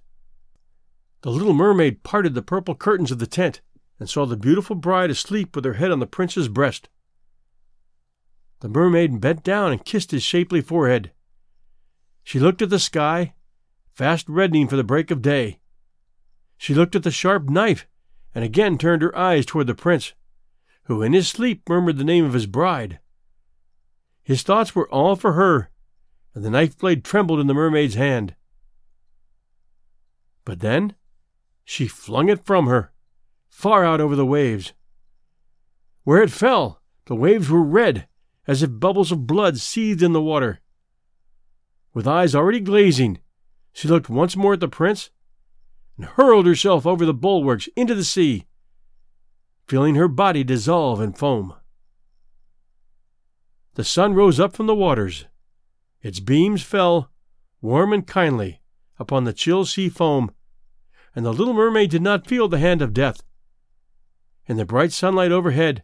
The 1.22 1.30
little 1.30 1.54
mermaid 1.54 2.02
parted 2.02 2.34
the 2.34 2.42
purple 2.42 2.74
curtains 2.74 3.10
of 3.10 3.20
the 3.20 3.26
tent 3.26 3.62
and 3.98 4.08
saw 4.08 4.26
the 4.26 4.36
beautiful 4.36 4.76
bride 4.76 5.10
asleep 5.10 5.56
with 5.56 5.64
her 5.64 5.74
head 5.74 5.90
on 5.90 5.98
the 5.98 6.06
prince's 6.06 6.48
breast. 6.48 6.90
The 8.60 8.68
mermaid 8.68 9.18
bent 9.18 9.42
down 9.42 9.72
and 9.72 9.84
kissed 9.84 10.10
his 10.10 10.22
shapely 10.22 10.60
forehead. 10.60 11.12
She 12.22 12.38
looked 12.38 12.60
at 12.60 12.68
the 12.68 12.78
sky, 12.78 13.32
fast 13.94 14.28
reddening 14.28 14.68
for 14.68 14.76
the 14.76 14.84
break 14.84 15.10
of 15.10 15.22
day. 15.22 15.60
She 16.58 16.74
looked 16.74 16.94
at 16.94 17.02
the 17.02 17.10
sharp 17.10 17.48
knife 17.48 17.86
and 18.34 18.44
again 18.44 18.78
turned 18.78 19.02
her 19.02 19.16
eyes 19.16 19.44
toward 19.44 19.66
the 19.66 19.74
prince, 19.74 20.14
who 20.84 21.02
in 21.02 21.12
his 21.12 21.28
sleep 21.28 21.68
murmured 21.68 21.98
the 21.98 22.04
name 22.04 22.24
of 22.24 22.32
his 22.32 22.46
bride. 22.46 22.98
His 24.22 24.42
thoughts 24.42 24.74
were 24.74 24.88
all 24.90 25.16
for 25.16 25.32
her, 25.32 25.70
and 26.34 26.44
the 26.44 26.50
knife 26.50 26.78
blade 26.78 27.04
trembled 27.04 27.40
in 27.40 27.46
the 27.46 27.54
mermaid's 27.54 27.94
hand. 27.94 28.34
But 30.44 30.60
then 30.60 30.94
she 31.64 31.86
flung 31.86 32.28
it 32.28 32.44
from 32.44 32.66
her, 32.66 32.92
far 33.48 33.84
out 33.84 34.00
over 34.00 34.16
the 34.16 34.26
waves. 34.26 34.72
Where 36.04 36.22
it 36.22 36.30
fell, 36.30 36.80
the 37.06 37.14
waves 37.14 37.50
were 37.50 37.62
red, 37.62 38.08
as 38.46 38.62
if 38.62 38.80
bubbles 38.80 39.12
of 39.12 39.26
blood 39.26 39.58
seethed 39.58 40.02
in 40.02 40.12
the 40.12 40.22
water. 40.22 40.60
With 41.92 42.06
eyes 42.06 42.34
already 42.34 42.60
glazing, 42.60 43.18
she 43.72 43.88
looked 43.88 44.08
once 44.08 44.36
more 44.36 44.54
at 44.54 44.60
the 44.60 44.68
prince 44.68 45.10
and 46.00 46.08
hurled 46.12 46.46
herself 46.46 46.86
over 46.86 47.04
the 47.04 47.12
bulwarks 47.12 47.68
into 47.76 47.94
the 47.94 48.04
sea, 48.04 48.46
feeling 49.68 49.96
her 49.96 50.08
body 50.08 50.42
dissolve 50.42 50.98
in 50.98 51.12
foam. 51.12 51.52
The 53.74 53.84
sun 53.84 54.14
rose 54.14 54.40
up 54.40 54.56
from 54.56 54.66
the 54.66 54.74
waters. 54.74 55.26
Its 56.00 56.18
beams 56.18 56.62
fell, 56.62 57.10
warm 57.60 57.92
and 57.92 58.06
kindly, 58.06 58.62
upon 58.98 59.24
the 59.24 59.34
chill 59.34 59.66
sea 59.66 59.90
foam 59.90 60.30
and 61.14 61.26
the 61.26 61.34
little 61.34 61.52
mermaid 61.52 61.90
did 61.90 62.00
not 62.00 62.26
feel 62.26 62.48
the 62.48 62.58
hand 62.58 62.80
of 62.80 62.94
death. 62.94 63.22
In 64.46 64.56
the 64.56 64.64
bright 64.64 64.92
sunlight 64.92 65.32
overhead, 65.32 65.82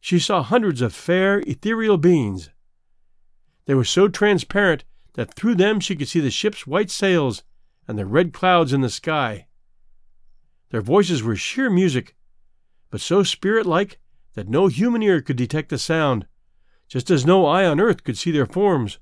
she 0.00 0.18
saw 0.18 0.42
hundreds 0.42 0.82
of 0.82 0.92
fair, 0.92 1.40
ethereal 1.46 1.96
beings. 1.96 2.50
They 3.64 3.72
were 3.72 3.84
so 3.84 4.06
transparent 4.06 4.84
that 5.14 5.32
through 5.32 5.54
them 5.54 5.80
she 5.80 5.96
could 5.96 6.08
see 6.08 6.20
the 6.20 6.30
ship's 6.30 6.66
white 6.66 6.90
sails 6.90 7.42
and 7.90 7.98
the 7.98 8.06
red 8.06 8.32
clouds 8.32 8.72
in 8.72 8.80
the 8.80 8.88
sky. 8.88 9.46
Their 10.70 10.80
voices 10.80 11.22
were 11.22 11.36
sheer 11.36 11.68
music, 11.68 12.16
but 12.88 13.02
so 13.02 13.22
spirit 13.22 13.66
like 13.66 13.98
that 14.34 14.48
no 14.48 14.68
human 14.68 15.02
ear 15.02 15.20
could 15.20 15.36
detect 15.36 15.68
the 15.68 15.78
sound, 15.78 16.26
just 16.88 17.10
as 17.10 17.26
no 17.26 17.44
eye 17.44 17.66
on 17.66 17.80
earth 17.80 18.04
could 18.04 18.16
see 18.16 18.30
their 18.30 18.46
forms. 18.46 18.98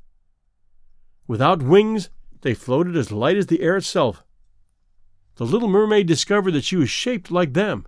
Without 1.27 1.62
wings, 1.62 2.11
they 2.40 2.55
floated 2.55 2.96
as 2.96 3.12
light 3.12 3.37
as 3.37 3.46
the 3.46 3.61
air 3.61 3.77
itself 3.77 4.24
the 5.38 5.46
little 5.46 5.68
mermaid 5.68 6.09
discovered 6.09 6.51
that 6.51 6.64
she 6.64 6.74
was 6.74 6.90
shaped 6.90 7.31
like 7.31 7.53
them, 7.53 7.87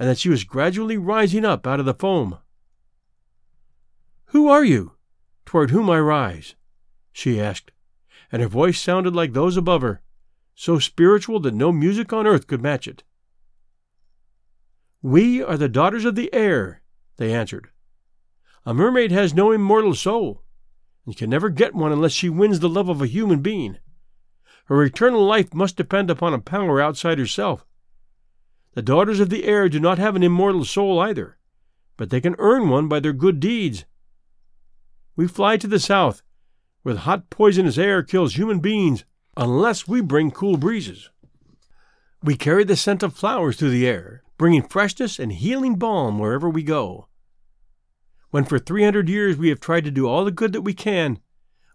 and 0.00 0.08
that 0.08 0.18
she 0.18 0.28
was 0.28 0.42
gradually 0.42 0.96
rising 0.96 1.44
up 1.44 1.64
out 1.64 1.78
of 1.78 1.86
the 1.86 1.94
foam. 1.94 2.38
Who 4.26 4.48
are 4.48 4.64
you, 4.64 4.96
toward 5.44 5.70
whom 5.70 5.88
I 5.88 6.00
rise? 6.00 6.56
she 7.12 7.40
asked, 7.40 7.70
and 8.32 8.42
her 8.42 8.48
voice 8.48 8.80
sounded 8.80 9.14
like 9.14 9.32
those 9.32 9.56
above 9.56 9.82
her, 9.82 10.02
so 10.56 10.78
spiritual 10.78 11.38
that 11.38 11.54
no 11.54 11.70
music 11.70 12.12
on 12.12 12.26
earth 12.26 12.46
could 12.46 12.62
match 12.62 12.88
it. 12.88 13.04
We 15.02 15.42
are 15.42 15.58
the 15.58 15.68
daughters 15.68 16.06
of 16.06 16.14
the 16.14 16.32
air, 16.34 16.80
they 17.18 17.32
answered. 17.32 17.68
A 18.64 18.72
mermaid 18.74 19.12
has 19.12 19.34
no 19.34 19.52
immortal 19.52 19.94
soul, 19.94 20.42
and 21.04 21.16
can 21.16 21.30
never 21.30 21.50
get 21.50 21.74
one 21.74 21.92
unless 21.92 22.12
she 22.12 22.30
wins 22.30 22.58
the 22.58 22.70
love 22.70 22.88
of 22.88 23.02
a 23.02 23.06
human 23.06 23.40
being. 23.40 23.76
Her 24.64 24.82
eternal 24.82 25.24
life 25.24 25.54
must 25.54 25.76
depend 25.76 26.10
upon 26.10 26.34
a 26.34 26.40
power 26.40 26.80
outside 26.80 27.18
herself. 27.18 27.64
The 28.72 28.82
daughters 28.82 29.20
of 29.20 29.28
the 29.28 29.44
air 29.44 29.68
do 29.68 29.78
not 29.78 29.98
have 29.98 30.16
an 30.16 30.22
immortal 30.22 30.64
soul 30.64 30.98
either, 30.98 31.38
but 31.96 32.08
they 32.10 32.20
can 32.20 32.34
earn 32.38 32.68
one 32.68 32.88
by 32.88 32.98
their 32.98 33.12
good 33.12 33.40
deeds. 33.40 33.84
We 35.14 35.28
fly 35.28 35.58
to 35.58 35.68
the 35.68 35.78
south, 35.78 36.22
where 36.82 36.94
the 36.94 37.00
hot 37.00 37.28
poisonous 37.30 37.78
air 37.78 38.02
kills 38.02 38.36
human 38.36 38.60
beings 38.60 39.04
unless 39.36 39.86
we 39.86 40.00
bring 40.00 40.30
cool 40.30 40.56
breezes. 40.56 41.10
We 42.22 42.36
carry 42.36 42.64
the 42.64 42.76
scent 42.76 43.02
of 43.02 43.14
flowers 43.14 43.56
through 43.56 43.70
the 43.70 43.86
air, 43.86 44.22
bringing 44.38 44.62
freshness 44.62 45.18
and 45.18 45.32
healing 45.32 45.76
balm 45.76 46.18
wherever 46.18 46.48
we 46.48 46.62
go. 46.62 47.08
When 48.30 48.44
for 48.44 48.58
300 48.58 49.08
years 49.08 49.36
we 49.36 49.48
have 49.50 49.60
tried 49.60 49.84
to 49.84 49.90
do 49.90 50.08
all 50.08 50.24
the 50.24 50.30
good 50.30 50.52
that 50.52 50.62
we 50.62 50.74
can, 50.74 51.20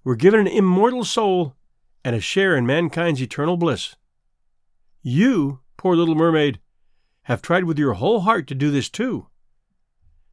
we're 0.03 0.15
given 0.15 0.39
an 0.39 0.47
immortal 0.47 1.05
soul 1.05 1.55
and 2.03 2.15
a 2.15 2.19
share 2.19 2.55
in 2.55 2.65
mankind's 2.65 3.21
eternal 3.21 3.57
bliss. 3.57 3.95
You, 5.01 5.59
poor 5.77 5.95
little 5.95 6.15
mermaid, 6.15 6.59
have 7.23 7.41
tried 7.41 7.65
with 7.65 7.77
your 7.77 7.93
whole 7.93 8.21
heart 8.21 8.47
to 8.47 8.55
do 8.55 8.71
this 8.71 8.89
too. 8.89 9.27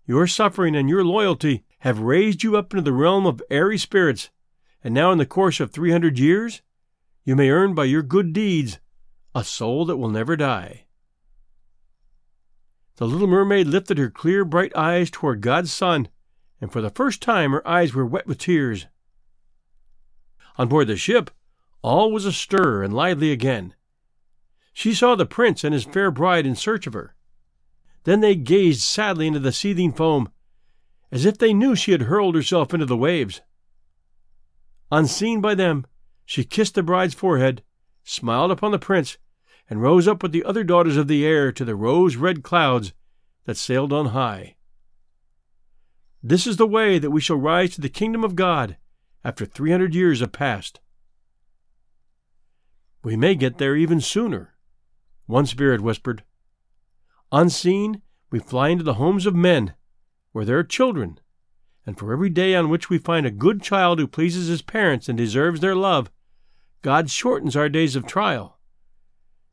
Your 0.06 0.26
suffering 0.26 0.74
and 0.74 0.88
your 0.88 1.04
loyalty 1.04 1.64
have 1.80 2.00
raised 2.00 2.42
you 2.42 2.56
up 2.56 2.72
into 2.72 2.82
the 2.82 2.92
realm 2.92 3.26
of 3.26 3.42
airy 3.50 3.78
spirits, 3.78 4.30
and 4.82 4.94
now 4.94 5.12
in 5.12 5.18
the 5.18 5.26
course 5.26 5.60
of 5.60 5.70
300 5.70 6.18
years, 6.18 6.62
you 7.28 7.36
may 7.36 7.50
earn 7.50 7.74
by 7.74 7.84
your 7.84 8.00
good 8.00 8.32
deeds 8.32 8.78
a 9.34 9.44
soul 9.44 9.84
that 9.84 9.98
will 9.98 10.08
never 10.08 10.34
die. 10.34 10.86
The 12.96 13.06
little 13.06 13.26
mermaid 13.26 13.66
lifted 13.66 13.98
her 13.98 14.08
clear, 14.08 14.46
bright 14.46 14.74
eyes 14.74 15.10
toward 15.10 15.42
God's 15.42 15.70
sun, 15.70 16.08
and 16.58 16.72
for 16.72 16.80
the 16.80 16.88
first 16.88 17.20
time 17.20 17.50
her 17.50 17.68
eyes 17.68 17.92
were 17.92 18.06
wet 18.06 18.26
with 18.26 18.38
tears. 18.38 18.86
On 20.56 20.68
board 20.68 20.86
the 20.86 20.96
ship, 20.96 21.30
all 21.82 22.10
was 22.10 22.24
astir 22.24 22.82
and 22.82 22.94
lively 22.94 23.30
again. 23.30 23.74
She 24.72 24.94
saw 24.94 25.14
the 25.14 25.26
prince 25.26 25.64
and 25.64 25.74
his 25.74 25.84
fair 25.84 26.10
bride 26.10 26.46
in 26.46 26.56
search 26.56 26.86
of 26.86 26.94
her. 26.94 27.14
Then 28.04 28.20
they 28.20 28.36
gazed 28.36 28.80
sadly 28.80 29.26
into 29.26 29.38
the 29.38 29.52
seething 29.52 29.92
foam, 29.92 30.30
as 31.12 31.26
if 31.26 31.36
they 31.36 31.52
knew 31.52 31.76
she 31.76 31.92
had 31.92 32.08
hurled 32.08 32.36
herself 32.36 32.72
into 32.72 32.86
the 32.86 32.96
waves. 32.96 33.42
Unseen 34.90 35.42
by 35.42 35.54
them, 35.54 35.84
she 36.28 36.44
kissed 36.44 36.74
the 36.74 36.82
bride's 36.82 37.14
forehead, 37.14 37.62
smiled 38.04 38.50
upon 38.50 38.70
the 38.70 38.78
prince, 38.78 39.16
and 39.70 39.80
rose 39.80 40.06
up 40.06 40.22
with 40.22 40.30
the 40.30 40.44
other 40.44 40.62
daughters 40.62 40.98
of 40.98 41.08
the 41.08 41.24
air 41.24 41.50
to 41.50 41.64
the 41.64 41.74
rose 41.74 42.16
red 42.16 42.42
clouds 42.42 42.92
that 43.44 43.56
sailed 43.56 43.94
on 43.94 44.08
high. 44.08 44.54
This 46.22 46.46
is 46.46 46.58
the 46.58 46.66
way 46.66 46.98
that 46.98 47.12
we 47.12 47.22
shall 47.22 47.38
rise 47.38 47.74
to 47.74 47.80
the 47.80 47.88
kingdom 47.88 48.24
of 48.24 48.36
God 48.36 48.76
after 49.24 49.46
300 49.46 49.94
years 49.94 50.20
have 50.20 50.30
passed. 50.30 50.80
We 53.02 53.16
may 53.16 53.34
get 53.34 53.56
there 53.56 53.74
even 53.74 54.02
sooner, 54.02 54.54
one 55.24 55.46
spirit 55.46 55.80
whispered. 55.80 56.24
Unseen, 57.32 58.02
we 58.30 58.38
fly 58.38 58.68
into 58.68 58.84
the 58.84 58.94
homes 58.94 59.24
of 59.24 59.34
men, 59.34 59.72
where 60.32 60.44
there 60.44 60.58
are 60.58 60.62
children, 60.62 61.20
and 61.86 61.98
for 61.98 62.12
every 62.12 62.28
day 62.28 62.54
on 62.54 62.68
which 62.68 62.90
we 62.90 62.98
find 62.98 63.24
a 63.24 63.30
good 63.30 63.62
child 63.62 63.98
who 63.98 64.06
pleases 64.06 64.48
his 64.48 64.60
parents 64.60 65.08
and 65.08 65.16
deserves 65.16 65.60
their 65.60 65.74
love, 65.74 66.10
God 66.82 67.10
shortens 67.10 67.56
our 67.56 67.68
days 67.68 67.96
of 67.96 68.06
trial. 68.06 68.58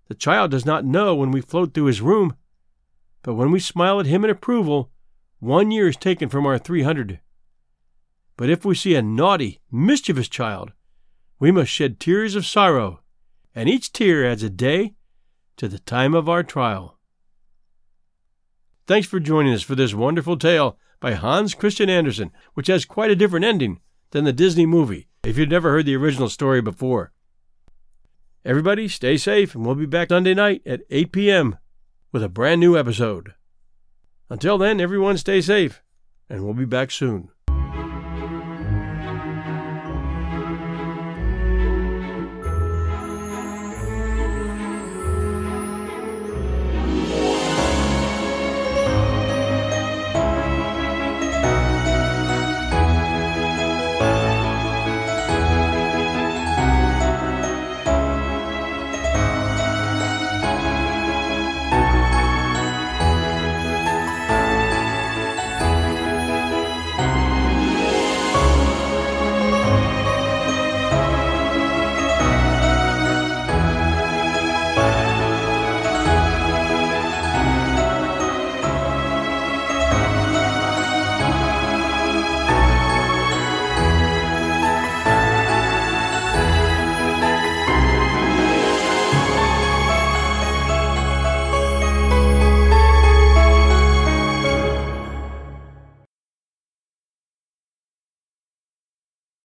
The 0.07 0.15
child 0.15 0.51
does 0.51 0.65
not 0.65 0.85
know 0.85 1.15
when 1.15 1.31
we 1.31 1.41
float 1.41 1.73
through 1.73 1.85
his 1.85 2.01
room, 2.01 2.35
but 3.23 3.33
when 3.33 3.51
we 3.51 3.59
smile 3.59 3.99
at 3.99 4.05
him 4.05 4.23
in 4.23 4.29
approval, 4.29 4.91
one 5.39 5.71
year 5.71 5.87
is 5.87 5.97
taken 5.97 6.29
from 6.29 6.45
our 6.45 6.59
three 6.59 6.83
hundred. 6.83 7.19
But 8.37 8.49
if 8.49 8.63
we 8.63 8.75
see 8.75 8.95
a 8.95 9.01
naughty, 9.01 9.61
mischievous 9.71 10.27
child, 10.27 10.73
we 11.39 11.51
must 11.51 11.71
shed 11.71 11.99
tears 11.99 12.35
of 12.35 12.45
sorrow, 12.45 13.01
and 13.55 13.67
each 13.67 13.91
tear 13.91 14.25
adds 14.25 14.43
a 14.43 14.49
day 14.49 14.93
to 15.57 15.67
the 15.67 15.79
time 15.79 16.13
of 16.13 16.29
our 16.29 16.43
trial. 16.43 16.99
Thanks 18.85 19.07
for 19.07 19.19
joining 19.19 19.53
us 19.53 19.63
for 19.63 19.73
this 19.73 19.95
wonderful 19.95 20.37
tale 20.37 20.77
by 20.99 21.13
Hans 21.13 21.55
Christian 21.55 21.89
Andersen, 21.89 22.31
which 22.53 22.67
has 22.67 22.85
quite 22.85 23.09
a 23.09 23.15
different 23.15 23.45
ending 23.45 23.79
than 24.11 24.25
the 24.25 24.33
Disney 24.33 24.67
movie, 24.67 25.07
if 25.23 25.37
you've 25.37 25.49
never 25.49 25.71
heard 25.71 25.87
the 25.87 25.95
original 25.95 26.29
story 26.29 26.61
before. 26.61 27.11
Everybody, 28.45 28.87
stay 28.87 29.17
safe, 29.17 29.55
and 29.55 29.65
we'll 29.65 29.73
be 29.73 29.87
back 29.87 30.09
Sunday 30.09 30.35
night 30.35 30.61
at 30.67 30.83
8 30.91 31.11
p.m. 31.11 31.57
with 32.11 32.21
a 32.21 32.29
brand 32.29 32.61
new 32.61 32.77
episode. 32.77 33.33
Until 34.29 34.59
then, 34.59 34.79
everyone 34.79 35.17
stay 35.17 35.41
safe, 35.41 35.81
and 36.29 36.45
we'll 36.45 36.53
be 36.53 36.65
back 36.65 36.91
soon. 36.91 37.29